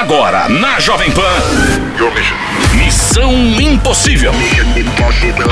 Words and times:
Agora, 0.00 0.48
na 0.48 0.80
Jovem 0.80 1.10
Pan. 1.10 1.20
Missão 2.74 3.34
Impossível. 3.60 4.32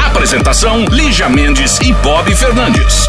Apresentação: 0.06 0.86
Lígia 0.86 1.28
Mendes 1.28 1.78
e 1.80 1.92
Bob 1.92 2.34
Fernandes. 2.34 3.06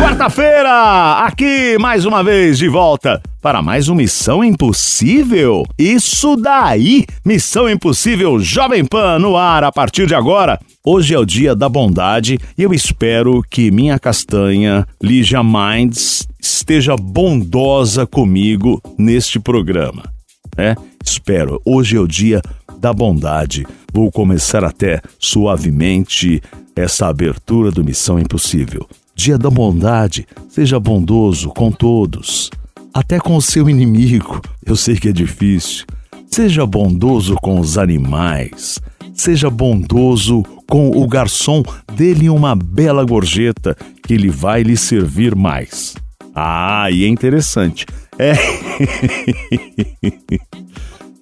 Quarta-feira, 0.00 1.24
aqui 1.26 1.76
mais 1.80 2.04
uma 2.04 2.22
vez 2.22 2.56
de 2.56 2.68
volta 2.68 3.20
para 3.42 3.60
mais 3.60 3.88
uma 3.88 3.96
Missão 3.96 4.44
Impossível. 4.44 5.64
Isso 5.76 6.36
daí! 6.36 7.04
Missão 7.26 7.68
Impossível 7.68 8.38
Jovem 8.38 8.84
Pan 8.84 9.18
no 9.18 9.36
ar 9.36 9.64
a 9.64 9.72
partir 9.72 10.06
de 10.06 10.14
agora. 10.14 10.56
Hoje 10.86 11.12
é 11.12 11.18
o 11.18 11.26
dia 11.26 11.52
da 11.52 11.68
bondade 11.68 12.38
e 12.56 12.62
eu 12.62 12.72
espero 12.72 13.42
que 13.50 13.72
minha 13.72 13.98
castanha, 13.98 14.86
Lígia 15.02 15.42
Minds, 15.42 16.28
esteja 16.40 16.94
bondosa 16.94 18.06
comigo 18.06 18.80
neste 18.96 19.40
programa. 19.40 20.19
É, 20.60 20.76
espero. 21.02 21.58
Hoje 21.64 21.96
é 21.96 22.00
o 22.00 22.06
dia 22.06 22.42
da 22.78 22.92
bondade. 22.92 23.66
Vou 23.94 24.12
começar 24.12 24.62
até 24.62 25.00
suavemente 25.18 26.42
essa 26.76 27.08
abertura 27.08 27.70
do 27.70 27.82
Missão 27.82 28.18
Impossível. 28.18 28.86
Dia 29.14 29.38
da 29.38 29.48
bondade, 29.48 30.26
seja 30.50 30.78
bondoso 30.78 31.48
com 31.48 31.72
todos, 31.72 32.50
até 32.92 33.18
com 33.18 33.36
o 33.36 33.42
seu 33.42 33.70
inimigo. 33.70 34.42
Eu 34.62 34.76
sei 34.76 34.96
que 34.96 35.08
é 35.08 35.12
difícil. 35.12 35.86
Seja 36.30 36.66
bondoso 36.66 37.36
com 37.36 37.58
os 37.58 37.78
animais. 37.78 38.78
Seja 39.14 39.48
bondoso 39.48 40.42
com 40.68 40.90
o 40.90 41.08
garçom, 41.08 41.62
dele 41.96 42.28
uma 42.28 42.54
bela 42.54 43.02
gorjeta 43.04 43.74
que 44.06 44.12
ele 44.12 44.28
vai 44.28 44.62
lhe 44.62 44.76
servir 44.76 45.34
mais. 45.34 45.94
Ah, 46.42 46.90
e 46.90 47.04
é 47.04 47.08
interessante. 47.08 47.84
É. 48.18 48.32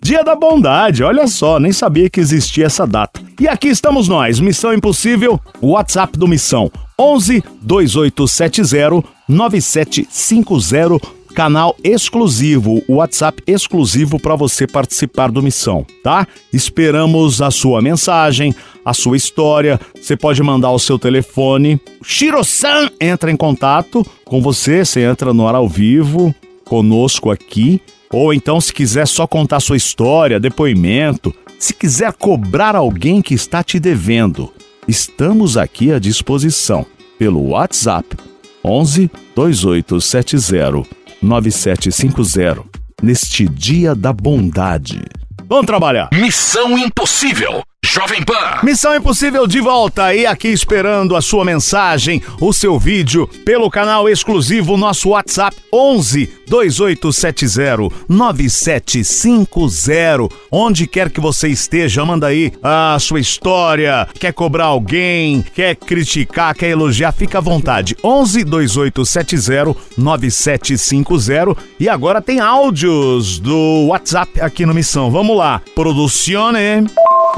Dia 0.00 0.22
da 0.22 0.36
Bondade, 0.36 1.02
olha 1.02 1.26
só, 1.26 1.58
nem 1.58 1.72
sabia 1.72 2.08
que 2.08 2.20
existia 2.20 2.66
essa 2.66 2.86
data. 2.86 3.20
E 3.40 3.48
aqui 3.48 3.66
estamos 3.66 4.06
nós, 4.06 4.38
Missão 4.38 4.72
Impossível, 4.72 5.40
WhatsApp 5.60 6.16
do 6.16 6.28
Missão 6.28 6.70
11 6.96 7.42
2870 7.60 9.02
9750, 9.28 11.17
canal 11.34 11.76
exclusivo, 11.84 12.82
WhatsApp 12.88 13.42
exclusivo 13.46 14.18
para 14.18 14.34
você 14.34 14.66
participar 14.66 15.30
do 15.30 15.42
Missão, 15.42 15.86
tá? 16.02 16.26
Esperamos 16.52 17.40
a 17.40 17.50
sua 17.50 17.80
mensagem, 17.80 18.54
a 18.84 18.92
sua 18.92 19.16
história. 19.16 19.80
Você 19.94 20.16
pode 20.16 20.42
mandar 20.42 20.70
o 20.70 20.78
seu 20.78 20.98
telefone. 20.98 21.80
Shiro-san 22.02 22.90
entra 23.00 23.30
em 23.30 23.36
contato 23.36 24.04
com 24.24 24.42
você, 24.42 24.84
você 24.84 25.02
entra 25.02 25.32
no 25.32 25.46
ar 25.46 25.54
ao 25.54 25.68
vivo 25.68 26.34
conosco 26.64 27.30
aqui. 27.30 27.80
Ou 28.12 28.32
então, 28.32 28.60
se 28.60 28.72
quiser 28.72 29.06
só 29.06 29.26
contar 29.26 29.60
sua 29.60 29.76
história, 29.76 30.40
depoimento, 30.40 31.34
se 31.58 31.74
quiser 31.74 32.12
cobrar 32.12 32.74
alguém 32.76 33.20
que 33.20 33.34
está 33.34 33.62
te 33.62 33.78
devendo, 33.78 34.52
estamos 34.86 35.56
aqui 35.56 35.92
à 35.92 35.98
disposição 35.98 36.86
pelo 37.18 37.48
WhatsApp 37.48 38.16
11 38.64 39.10
2870 39.34 40.97
9750 41.22 42.64
neste 43.02 43.48
Dia 43.48 43.94
da 43.94 44.12
Bondade. 44.12 45.02
Vamos 45.48 45.66
trabalhar! 45.66 46.08
Missão 46.12 46.76
Impossível. 46.78 47.62
Jovem 47.98 48.22
Pan. 48.22 48.60
Missão 48.62 48.94
Impossível 48.94 49.46
de 49.46 49.60
volta 49.60 50.14
e 50.14 50.26
aqui 50.26 50.48
esperando 50.48 51.16
a 51.16 51.22
sua 51.22 51.44
mensagem, 51.44 52.22
o 52.40 52.52
seu 52.52 52.78
vídeo 52.78 53.28
pelo 53.44 53.68
canal 53.70 54.08
exclusivo 54.08 54.76
nosso 54.76 55.10
WhatsApp 55.10 55.56
11 55.72 56.30
2870 56.48 57.88
9750. 58.08 60.28
Onde 60.50 60.86
quer 60.86 61.10
que 61.10 61.20
você 61.20 61.48
esteja, 61.48 62.04
manda 62.04 62.28
aí 62.28 62.52
a 62.62 62.96
sua 63.00 63.20
história. 63.20 64.06
Quer 64.18 64.32
cobrar 64.32 64.66
alguém, 64.66 65.44
quer 65.54 65.74
criticar, 65.74 66.54
quer 66.54 66.70
elogiar, 66.70 67.12
fica 67.12 67.38
à 67.38 67.40
vontade. 67.40 67.96
11 68.04 68.44
2870 68.44 69.74
9750 69.96 71.56
e 71.80 71.88
agora 71.88 72.20
tem 72.20 72.38
áudios 72.38 73.38
do 73.38 73.86
WhatsApp 73.88 74.40
aqui 74.40 74.66
no 74.66 74.74
Missão. 74.74 75.10
Vamos 75.10 75.36
lá. 75.36 75.62
Producione. 75.74 76.86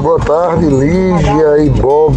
Boa 0.03 0.19
tarde, 0.19 0.67
Lígia 0.67 1.59
e 1.59 1.69
Bob. 1.69 2.15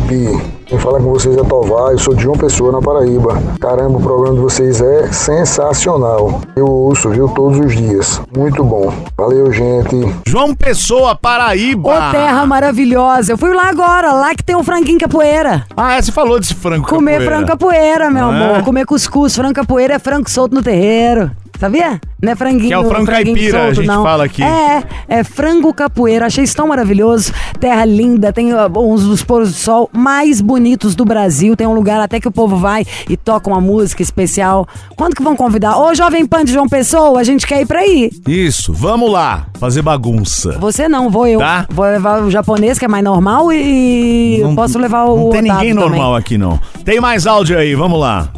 Quem 0.66 0.80
fala 0.80 1.00
com 1.00 1.10
vocês 1.12 1.36
é 1.36 1.44
Tovar, 1.44 1.92
eu 1.92 2.00
sou 2.00 2.16
de 2.16 2.24
João 2.24 2.38
Pessoa, 2.38 2.72
na 2.72 2.82
Paraíba. 2.82 3.38
Caramba, 3.60 3.98
o 3.98 4.02
programa 4.02 4.36
de 4.36 4.42
vocês 4.42 4.82
é 4.82 5.12
sensacional. 5.12 6.42
Eu 6.56 6.66
ouço, 6.66 7.10
viu, 7.10 7.28
todos 7.30 7.60
os 7.60 7.76
dias. 7.76 8.22
Muito 8.36 8.64
bom. 8.64 8.92
Valeu, 9.18 9.52
gente. 9.52 10.16
João 10.26 10.56
Pessoa, 10.56 11.14
Paraíba. 11.16 11.90
Ô, 11.90 12.12
terra 12.12 12.46
maravilhosa. 12.46 13.34
Eu 13.34 13.38
fui 13.38 13.54
lá 13.54 13.70
agora, 13.70 14.14
lá 14.14 14.34
que 14.34 14.44
tem 14.44 14.56
um 14.56 14.64
franguinho 14.64 15.00
capoeira. 15.00 15.66
Ah, 15.76 15.94
é, 15.98 16.02
você 16.02 16.12
falou 16.12 16.40
desse 16.40 16.56
frango 16.56 16.88
Comer 16.88 17.20
capoeira. 17.20 17.36
frango 17.36 17.48
capoeira, 17.48 18.10
meu 18.10 18.30
é? 18.30 18.30
amor. 18.30 18.64
Comer 18.64 18.86
cuscuz. 18.86 19.36
Frango 19.36 19.54
capoeira 19.54 19.96
é 19.96 20.00
frango 20.00 20.30
solto 20.30 20.56
no 20.56 20.64
terreiro. 20.64 21.30
Sabia? 21.60 22.02
Não 22.22 22.32
é 22.32 22.36
franguinho. 22.36 22.68
Que 22.68 22.74
é 22.74 22.78
o 22.78 22.86
frango 22.86 23.06
caipira, 23.06 23.58
a 23.58 23.62
solto, 23.64 23.76
gente 23.76 23.88
não. 23.88 24.04
fala 24.04 24.26
aqui. 24.26 24.44
É, 24.44 24.84
é 25.08 25.24
frango 25.24 25.74
capoeira. 25.74 26.26
Achei 26.26 26.44
isso 26.44 26.56
tão 26.56 26.68
maravilhoso. 26.68 27.32
Terra 27.60 27.86
linda, 27.86 28.34
tem 28.34 28.54
uns 28.54 29.04
dos 29.04 29.24
pôr 29.24 29.44
do 29.44 29.52
sol 29.52 29.90
mais 29.94 30.42
bonitos 30.42 30.96
do 30.96 31.06
Brasil. 31.06 31.56
Tem 31.56 31.68
um 31.68 31.74
lugar 31.74 32.02
até 32.02 32.20
que 32.20 32.28
o 32.28 32.32
povo 32.32 32.58
vai 32.58 32.86
e 33.10 33.16
toca 33.16 33.50
uma 33.50 33.62
música 33.62 34.02
especial. 34.02 34.68
Quando 34.96 35.16
que 35.16 35.24
vão 35.24 35.36
convidar? 35.36 35.78
Ô, 35.78 35.94
Jovem 35.94 36.26
Pan 36.26 36.44
de 36.44 36.54
João 36.54 36.68
Pessoa, 36.68 37.20
a 37.20 37.24
gente 37.24 37.46
quer 37.48 37.62
ir 37.62 37.66
pra 37.66 37.80
aí. 37.80 38.10
Isso, 38.28 38.74
vamos 38.74 39.12
lá, 39.12 39.48
fazer 39.60 39.82
bagunça. 39.82 40.58
Você 40.60 40.90
não, 40.90 41.10
vou 41.10 41.28
eu. 41.28 41.40
Tá. 41.40 41.66
Vou 41.70 41.86
levar 41.86 42.24
o 42.24 42.32
japonês, 42.32 42.78
que 42.80 42.86
é 42.86 42.88
mais 42.88 43.04
normal, 43.04 43.52
e 43.52 44.40
eu 44.40 44.54
posso 44.54 44.78
levar 44.80 45.06
o 45.06 45.16
Não 45.16 45.30
tem 45.30 45.42
Otávio 45.42 45.54
ninguém 45.54 45.74
também. 45.76 45.90
normal 45.90 46.16
aqui, 46.16 46.38
não. 46.38 46.60
Tem 46.84 47.00
mais 47.00 47.26
áudio 47.28 47.58
aí, 47.58 47.74
vamos 47.76 48.00
lá. 48.00 48.30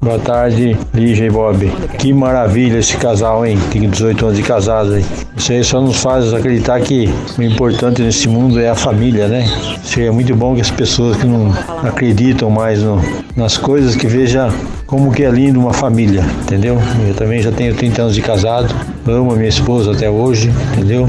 Boa 0.00 0.18
tarde, 0.20 0.76
Lígia 0.94 1.26
e 1.26 1.30
Bob. 1.30 1.68
Que 1.98 2.12
maravilha 2.12 2.78
esse 2.78 2.96
casal, 2.96 3.44
hein? 3.44 3.58
Tem 3.72 3.88
18 3.90 4.26
anos 4.26 4.36
de 4.36 4.44
casado, 4.44 4.96
hein? 4.96 5.04
Isso 5.36 5.50
aí 5.52 5.64
só 5.64 5.80
nos 5.80 5.96
faz 6.00 6.32
acreditar 6.32 6.80
que 6.80 7.08
o 7.36 7.42
importante 7.42 8.00
nesse 8.02 8.28
mundo 8.28 8.60
é 8.60 8.68
a 8.70 8.76
família, 8.76 9.26
né? 9.26 9.44
Seria 9.82 10.12
muito 10.12 10.34
bom 10.36 10.54
que 10.54 10.60
as 10.60 10.70
pessoas 10.70 11.16
que 11.16 11.26
não 11.26 11.52
acreditam 11.82 12.48
mais 12.48 12.80
no- 12.80 13.02
nas 13.34 13.56
coisas 13.56 13.96
que 13.96 14.06
vejam 14.06 14.48
como 14.88 15.12
que 15.12 15.22
é 15.22 15.30
lindo 15.30 15.60
uma 15.60 15.72
família, 15.74 16.24
entendeu? 16.42 16.78
Eu 17.06 17.14
também 17.14 17.42
já 17.42 17.52
tenho 17.52 17.74
30 17.74 18.00
anos 18.02 18.14
de 18.14 18.22
casado, 18.22 18.74
amo 19.06 19.32
a 19.32 19.36
minha 19.36 19.48
esposa 19.50 19.92
até 19.92 20.08
hoje, 20.08 20.50
entendeu? 20.72 21.06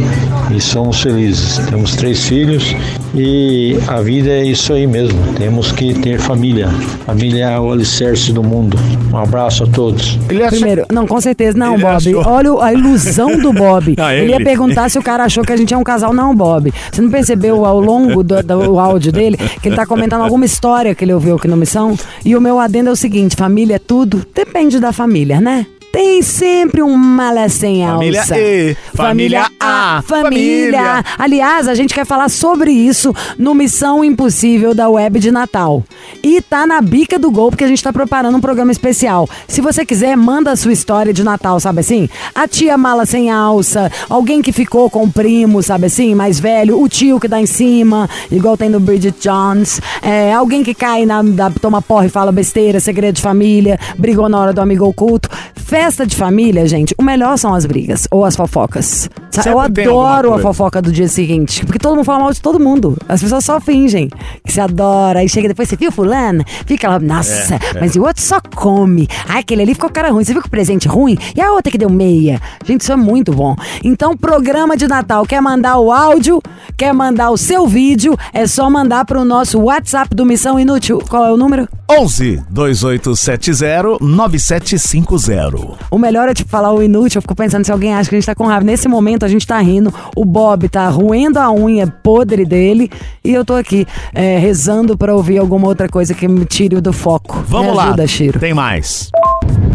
E 0.53 0.59
somos 0.59 1.01
felizes. 1.01 1.57
Temos 1.69 1.95
três 1.95 2.25
filhos 2.25 2.75
e 3.15 3.77
a 3.87 4.01
vida 4.01 4.29
é 4.29 4.43
isso 4.43 4.73
aí 4.73 4.85
mesmo. 4.85 5.17
Temos 5.37 5.71
que 5.71 5.93
ter 5.93 6.19
família. 6.19 6.67
Família 7.05 7.45
é 7.51 7.59
o 7.59 7.71
alicerce 7.71 8.33
do 8.33 8.43
mundo. 8.43 8.77
Um 9.13 9.17
abraço 9.17 9.63
a 9.63 9.67
todos. 9.67 10.19
Ele 10.29 10.45
Primeiro, 10.47 10.85
não, 10.91 11.07
com 11.07 11.21
certeza, 11.21 11.57
não, 11.57 11.75
Ele 11.75 11.83
Bob. 11.83 11.95
achou- 11.95 12.23
Olha 12.27 12.63
a 12.63 12.73
ilusão 12.73 13.39
do 13.39 13.53
Bob. 13.53 13.95
Ah, 13.99 14.13
ele 14.15 14.29
ia 14.31 14.35
ele. 14.35 14.43
perguntar 14.43 14.89
se 14.89 14.97
o 14.99 15.03
cara 15.03 15.23
achou 15.23 15.43
que 15.43 15.51
a 15.53 15.57
gente 15.57 15.73
é 15.73 15.77
um 15.77 15.83
casal. 15.83 16.13
Não, 16.13 16.35
Bob. 16.35 16.73
Você 16.91 17.01
não 17.01 17.09
percebeu 17.09 17.65
ao 17.65 17.79
longo 17.79 18.23
do, 18.23 18.41
do 18.43 18.77
áudio 18.79 19.11
dele 19.11 19.37
que 19.61 19.69
ele 19.69 19.75
tá 19.75 19.85
comentando 19.85 20.21
alguma 20.23 20.45
história 20.45 20.93
que 20.95 21.03
ele 21.05 21.13
ouviu 21.13 21.35
aqui 21.35 21.47
no 21.47 21.55
Missão? 21.57 21.95
E 22.25 22.35
o 22.35 22.41
meu 22.41 22.59
adendo 22.59 22.89
é 22.89 22.91
o 22.91 22.95
seguinte: 22.95 23.35
família 23.35 23.68
é 23.73 23.79
tudo. 23.79 24.25
Depende 24.33 24.79
da 24.79 24.91
família, 24.91 25.39
né? 25.41 25.65
Tem 25.91 26.21
sempre 26.21 26.83
um 26.83 26.95
mala 26.95 27.49
sem 27.49 27.83
Família 27.85 28.21
alça. 28.21 28.37
E, 28.37 28.77
família 28.99 29.49
A, 29.61 30.03
família. 30.05 31.03
Aliás, 31.17 31.69
a 31.69 31.73
gente 31.73 31.93
quer 31.93 32.05
falar 32.05 32.27
sobre 32.27 32.69
isso 32.71 33.15
no 33.37 33.55
Missão 33.55 34.03
Impossível 34.03 34.75
da 34.75 34.89
Web 34.89 35.19
de 35.19 35.31
Natal. 35.31 35.85
E 36.21 36.41
tá 36.41 36.67
na 36.67 36.81
bica 36.81 37.17
do 37.17 37.31
gol, 37.31 37.49
porque 37.49 37.63
a 37.63 37.67
gente 37.67 37.81
tá 37.81 37.93
preparando 37.93 38.35
um 38.37 38.41
programa 38.41 38.73
especial. 38.73 39.29
Se 39.47 39.61
você 39.61 39.85
quiser, 39.85 40.17
manda 40.17 40.51
a 40.51 40.55
sua 40.57 40.73
história 40.73 41.13
de 41.13 41.23
Natal, 41.23 41.61
sabe 41.61 41.79
assim? 41.79 42.09
A 42.35 42.45
tia 42.45 42.77
mala 42.77 43.05
sem 43.05 43.31
alça, 43.31 43.89
alguém 44.09 44.41
que 44.41 44.51
ficou 44.51 44.89
com 44.89 45.03
o 45.03 45.11
primo, 45.11 45.63
sabe 45.63 45.85
assim, 45.85 46.13
mais 46.13 46.37
velho, 46.37 46.81
o 46.81 46.89
tio 46.89 47.21
que 47.21 47.27
dá 47.27 47.39
em 47.39 47.45
cima, 47.45 48.09
igual 48.29 48.57
tem 48.57 48.67
no 48.67 48.81
Bridget 48.81 49.17
Jones, 49.21 49.79
é, 50.01 50.33
alguém 50.33 50.61
que 50.61 50.73
cai 50.73 51.05
na, 51.05 51.21
da, 51.21 51.49
toma 51.49 51.81
porra 51.81 52.07
e 52.07 52.09
fala 52.09 52.33
besteira, 52.33 52.81
segredo 52.81 53.15
de 53.15 53.21
família, 53.21 53.79
brigou 53.97 54.27
na 54.27 54.39
hora 54.39 54.51
do 54.51 54.59
amigo 54.59 54.85
oculto. 54.85 55.29
Festa 55.55 56.05
de 56.05 56.15
família, 56.15 56.67
gente, 56.67 56.93
o 56.97 57.03
melhor 57.03 57.37
são 57.37 57.53
as 57.53 57.65
brigas 57.65 58.07
ou 58.11 58.25
as 58.25 58.35
fofocas. 58.35 58.88
Eu 59.37 59.43
Sempre 59.61 59.83
adoro 59.83 60.33
a 60.33 60.39
fofoca 60.39 60.81
do 60.81 60.91
dia 60.91 61.07
seguinte, 61.07 61.65
porque 61.65 61.79
todo 61.79 61.95
mundo 61.95 62.03
fala 62.03 62.19
mal 62.19 62.33
de 62.33 62.41
todo 62.41 62.59
mundo. 62.59 62.97
As 63.07 63.21
pessoas 63.21 63.45
só 63.45 63.59
fingem 63.61 64.09
que 64.43 64.51
se 64.51 64.59
adora. 64.59 65.19
Aí 65.19 65.29
chega 65.29 65.47
depois, 65.47 65.69
você 65.69 65.75
viu 65.75 65.91
fulano? 65.91 66.43
Fica 66.65 66.89
lá, 66.89 66.99
nossa, 66.99 67.55
É, 67.55 67.79
mas 67.79 67.95
e 67.95 67.99
o 67.99 68.03
outro 68.03 68.21
só 68.21 68.39
come. 68.55 69.07
Ah, 69.27 69.39
aquele 69.39 69.61
ali 69.61 69.73
ficou 69.73 69.89
cara 69.89 70.11
ruim. 70.11 70.23
Você 70.23 70.33
viu 70.33 70.41
que 70.41 70.47
o 70.47 70.51
presente 70.51 70.87
ruim? 70.87 71.17
E 71.35 71.41
a 71.41 71.51
outra 71.53 71.71
que 71.71 71.77
deu 71.77 71.89
meia? 71.89 72.41
Gente, 72.65 72.81
isso 72.81 72.91
é 72.91 72.95
muito 72.95 73.31
bom. 73.31 73.55
Então, 73.83 74.17
programa 74.17 74.75
de 74.75 74.87
Natal, 74.87 75.25
quer 75.25 75.41
mandar 75.41 75.77
o 75.77 75.91
áudio, 75.91 76.41
quer 76.75 76.93
mandar 76.93 77.29
o 77.29 77.37
seu 77.37 77.67
vídeo, 77.67 78.17
é 78.33 78.45
só 78.45 78.69
mandar 78.69 79.05
pro 79.05 79.23
nosso 79.23 79.59
WhatsApp 79.59 80.13
do 80.13 80.25
Missão 80.25 80.59
Inútil. 80.59 81.01
Qual 81.07 81.25
é 81.25 81.31
o 81.31 81.37
número? 81.37 81.67
11 81.89 82.43
2870 82.49 83.97
9750. 83.99 85.77
O 85.89 85.97
melhor 85.97 86.29
é 86.29 86.33
tipo 86.33 86.49
falar 86.49 86.71
o 86.71 86.83
inútil. 86.83 87.17
Eu 87.17 87.21
fico 87.21 87.35
pensando 87.35 87.65
se 87.65 87.71
alguém 87.71 87.93
acha 87.93 88.09
que 88.09 88.15
a 88.15 88.19
gente 88.19 88.25
tá 88.25 88.35
com 88.35 88.45
raiva. 88.45 88.63
Nesse 88.63 88.87
momento, 88.87 89.25
a 89.25 89.27
gente 89.27 89.47
tá 89.47 89.59
rindo. 89.59 89.91
O 90.15 90.23
Bob 90.23 90.69
tá 90.69 90.87
roendo 90.89 91.39
a 91.39 91.51
unha 91.51 91.87
podre 91.87 92.45
dele 92.45 92.91
e 93.23 93.33
eu 93.33 93.43
tô 93.43 93.55
aqui 93.55 93.87
é, 94.13 94.37
rezando 94.37 94.97
pra 94.97 95.15
ouvir 95.15 95.39
alguma 95.39 95.67
outra 95.67 95.89
coisa 95.89 96.13
que 96.13 96.27
me 96.27 96.45
tire 96.45 96.79
do 96.79 96.93
foco. 96.93 97.43
Vamos 97.47 97.71
me 97.71 97.77
lá. 97.77 97.83
ajuda, 97.85 98.07
Chiro. 98.07 98.39
Tem 98.39 98.53
mais. 98.53 99.09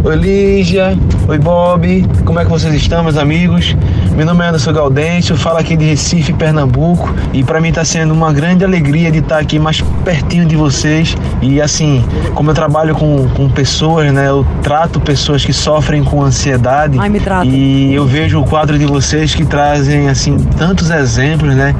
Oi 0.04 0.16
Lígia, 0.16 0.98
oi 1.26 1.38
Bob, 1.38 2.06
como 2.26 2.38
é 2.38 2.44
que 2.44 2.50
vocês 2.50 2.74
estão, 2.74 3.02
meus 3.02 3.16
amigos? 3.16 3.74
Meu 4.14 4.26
nome 4.26 4.44
é 4.44 4.48
Anderson 4.48 4.70
Gaudêncio, 4.70 5.34
falo 5.34 5.56
aqui 5.56 5.78
de 5.78 5.86
Recife, 5.86 6.30
Pernambuco, 6.34 7.12
e 7.32 7.42
para 7.42 7.58
mim 7.58 7.70
está 7.70 7.86
sendo 7.86 8.12
uma 8.12 8.30
grande 8.30 8.62
alegria 8.64 9.10
de 9.10 9.20
estar 9.20 9.38
aqui 9.38 9.58
mais 9.58 9.80
pertinho 10.04 10.44
de 10.44 10.56
vocês. 10.56 11.16
E 11.40 11.58
assim, 11.58 12.04
como 12.34 12.50
eu 12.50 12.54
trabalho 12.54 12.94
com, 12.94 13.26
com 13.30 13.48
pessoas, 13.48 14.12
né, 14.12 14.28
eu 14.28 14.46
trato 14.62 15.00
pessoas 15.00 15.42
que 15.42 15.54
sofrem 15.54 16.04
com 16.04 16.22
ansiedade. 16.22 16.98
Ai, 16.98 17.08
me 17.08 17.18
trata. 17.18 17.46
E 17.46 17.94
eu 17.94 18.06
vejo 18.06 18.40
o 18.40 18.44
quadro 18.44 18.78
de 18.78 18.84
vocês 18.84 19.34
que 19.34 19.44
trazem 19.44 20.10
assim 20.10 20.36
tantos 20.58 20.90
exemplos, 20.90 21.56
né, 21.56 21.74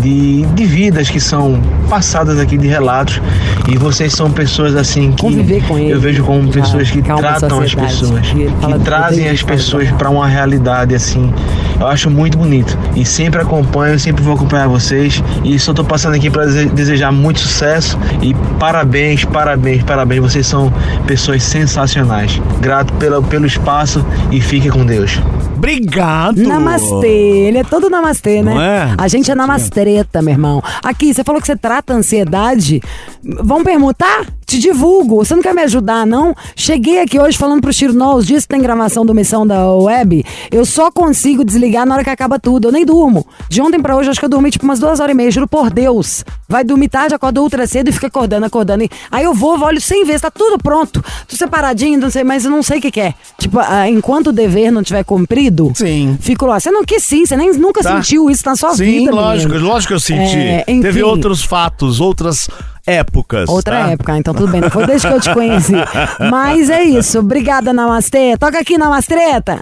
de, 0.00 0.42
de 0.42 0.64
vidas 0.64 1.08
que 1.08 1.20
são 1.20 1.60
passadas 1.88 2.38
aqui 2.40 2.58
de 2.58 2.66
relatos. 2.66 3.22
E 3.68 3.78
vocês 3.78 4.12
são 4.12 4.30
pessoas 4.30 4.74
assim 4.74 5.12
que 5.12 5.22
Conviver 5.22 5.62
com 5.66 5.78
ele. 5.78 5.92
eu 5.92 6.00
vejo 6.00 6.24
como 6.24 6.50
pessoas 6.50 6.90
que 6.90 7.00
calma 7.00 7.28
a 7.28 7.40
as 7.62 7.74
pessoas, 7.74 8.26
E 8.28 8.46
que 8.46 8.84
trazem 8.84 9.28
as 9.28 9.42
pessoas 9.42 9.90
para 9.92 10.10
uma 10.10 10.26
realidade 10.26 10.94
assim. 10.94 11.32
Eu 11.78 11.86
acho 11.86 12.10
muito 12.10 12.36
bonito 12.36 12.76
e 12.94 13.04
sempre 13.04 13.40
acompanho, 13.40 13.98
sempre 13.98 14.22
vou 14.22 14.34
acompanhar 14.34 14.68
vocês 14.68 15.22
e 15.44 15.58
só 15.58 15.72
tô 15.72 15.82
passando 15.82 16.14
aqui 16.14 16.30
para 16.30 16.44
desejar 16.46 17.10
muito 17.10 17.40
sucesso 17.40 17.98
e 18.20 18.34
parabéns, 18.58 19.24
parabéns, 19.24 19.82
parabéns. 19.82 20.20
Vocês 20.20 20.46
são 20.46 20.72
pessoas 21.06 21.42
sensacionais. 21.42 22.40
Grato 22.60 22.92
pelo, 22.94 23.22
pelo 23.22 23.46
espaço 23.46 24.04
e 24.30 24.40
fique 24.40 24.68
com 24.68 24.84
Deus. 24.84 25.18
Obrigado. 25.60 26.42
Namastê, 26.42 27.06
ele 27.06 27.58
é 27.58 27.64
todo 27.64 27.90
namastê, 27.90 28.42
né? 28.42 28.54
Não 28.54 28.62
é? 28.62 28.94
A 28.96 29.08
gente 29.08 29.30
é 29.30 29.34
namastreta, 29.34 30.22
meu 30.22 30.32
irmão. 30.32 30.62
Aqui, 30.82 31.12
você 31.12 31.22
falou 31.22 31.38
que 31.38 31.46
você 31.46 31.54
trata 31.54 31.92
a 31.92 31.96
ansiedade. 31.96 32.80
Vamos 33.22 33.64
permutar? 33.64 34.26
Te 34.50 34.58
divulgo. 34.58 35.16
Você 35.24 35.32
não 35.36 35.42
quer 35.42 35.54
me 35.54 35.62
ajudar, 35.62 36.04
não? 36.04 36.34
Cheguei 36.56 37.00
aqui 37.00 37.20
hoje 37.20 37.38
falando 37.38 37.60
pro 37.60 37.72
Chiro, 37.72 37.94
os 38.16 38.26
dias 38.26 38.42
que 38.42 38.48
tem 38.48 38.60
gravação 38.60 39.06
do 39.06 39.14
Missão 39.14 39.46
da 39.46 39.72
Web, 39.74 40.24
eu 40.50 40.64
só 40.64 40.90
consigo 40.90 41.44
desligar 41.44 41.86
na 41.86 41.94
hora 41.94 42.02
que 42.02 42.10
acaba 42.10 42.36
tudo. 42.36 42.66
Eu 42.66 42.72
nem 42.72 42.84
durmo. 42.84 43.24
De 43.48 43.62
ontem 43.62 43.78
pra 43.80 43.96
hoje, 43.96 44.10
acho 44.10 44.18
que 44.18 44.24
eu 44.26 44.28
dormi 44.28 44.50
tipo 44.50 44.64
umas 44.64 44.80
duas 44.80 44.98
horas 44.98 45.12
e 45.12 45.16
meia, 45.16 45.30
juro 45.30 45.46
por 45.46 45.70
Deus. 45.70 46.24
Vai 46.48 46.64
dormir 46.64 46.88
tarde, 46.88 47.14
acorda 47.14 47.40
ultra 47.40 47.64
cedo 47.64 47.90
e 47.90 47.92
fica 47.92 48.08
acordando, 48.08 48.44
acordando. 48.44 48.88
Aí 49.08 49.22
eu 49.22 49.32
vou, 49.32 49.56
olho 49.60 49.80
sem 49.80 50.04
ver, 50.04 50.18
tá 50.20 50.32
tudo 50.32 50.58
pronto. 50.60 51.00
Tô 51.28 51.36
separadinho, 51.36 52.00
não 52.00 52.10
sei, 52.10 52.24
mas 52.24 52.44
eu 52.44 52.50
não 52.50 52.64
sei 52.64 52.78
o 52.78 52.80
que, 52.82 52.90
que 52.90 53.00
é. 53.00 53.14
Tipo, 53.38 53.60
ah, 53.60 53.88
enquanto 53.88 54.28
o 54.28 54.32
dever 54.32 54.72
não 54.72 54.82
tiver 54.82 55.04
cumprido, 55.04 55.70
Sim. 55.76 56.18
Fico 56.20 56.44
lá. 56.44 56.58
Você 56.58 56.72
não 56.72 56.84
quis 56.84 57.04
sim, 57.04 57.24
você 57.24 57.36
nem 57.36 57.52
nunca 57.56 57.84
Tá. 57.84 57.94
sentiu 58.02 58.28
isso 58.28 58.42
na 58.44 58.56
sua 58.56 58.74
Sim, 58.74 58.84
vida, 58.84 59.12
lógico, 59.12 59.52
menino. 59.52 59.68
lógico 59.70 59.88
que 59.90 59.94
eu 59.94 60.00
senti. 60.00 60.36
É. 60.36 60.64
Teve 60.66 61.04
outros 61.04 61.44
fatos, 61.44 62.00
outras 62.00 62.48
épocas. 62.86 63.48
Outra 63.48 63.84
tá? 63.84 63.90
época, 63.90 64.16
então 64.16 64.34
tudo 64.34 64.50
bem. 64.50 64.60
Não 64.60 64.70
foi 64.70 64.86
desde 64.86 65.06
que 65.06 65.14
eu 65.14 65.20
te 65.20 65.32
conheci. 65.32 65.74
Mas 66.30 66.70
é 66.70 66.82
isso. 66.82 67.18
Obrigada, 67.18 67.72
Namastê. 67.72 68.36
Toca 68.38 68.58
aqui, 68.58 68.76
Namastreta. 68.78 69.60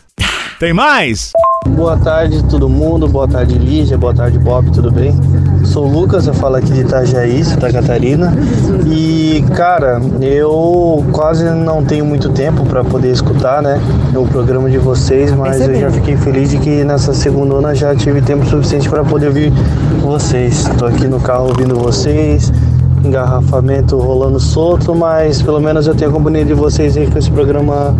Tem 0.58 0.72
mais? 0.72 1.30
Boa 1.68 1.96
tarde 1.96 2.42
todo 2.44 2.68
mundo, 2.68 3.06
boa 3.06 3.28
tarde 3.28 3.56
Lígia, 3.56 3.96
boa 3.96 4.12
tarde 4.12 4.38
Bob, 4.40 4.72
tudo 4.72 4.90
bem? 4.90 5.14
Sou 5.64 5.86
o 5.86 5.88
Lucas, 5.88 6.26
eu 6.26 6.34
falo 6.34 6.56
aqui 6.56 6.72
de 6.72 6.80
Itajaí, 6.80 7.44
Santa 7.44 7.72
Catarina. 7.72 8.32
E 8.84 9.44
cara, 9.54 10.00
eu 10.20 11.04
quase 11.12 11.44
não 11.44 11.84
tenho 11.84 12.04
muito 12.04 12.30
tempo 12.30 12.64
para 12.66 12.82
poder 12.82 13.12
escutar, 13.12 13.62
né, 13.62 13.80
o 14.16 14.26
programa 14.26 14.68
de 14.68 14.78
vocês, 14.78 15.30
mas 15.30 15.60
eu 15.60 15.78
já 15.78 15.90
fiquei 15.92 16.16
feliz 16.16 16.50
de 16.50 16.58
que 16.58 16.82
nessa 16.82 17.14
segunda 17.14 17.72
já 17.74 17.94
tive 17.94 18.20
tempo 18.20 18.44
suficiente 18.46 18.88
para 18.88 19.04
poder 19.04 19.28
ouvir 19.28 19.52
vocês. 20.00 20.66
Estou 20.66 20.88
aqui 20.88 21.06
no 21.06 21.20
carro 21.20 21.48
ouvindo 21.48 21.76
vocês, 21.76 22.50
engarrafamento 23.04 23.96
rolando 23.98 24.40
solto, 24.40 24.94
mas 24.94 25.42
pelo 25.42 25.60
menos 25.60 25.86
eu 25.86 25.94
tenho 25.94 26.10
a 26.10 26.12
companhia 26.12 26.44
de 26.44 26.54
vocês 26.54 26.96
aí 26.96 27.10
com 27.10 27.18
esse 27.18 27.30
programa 27.30 27.94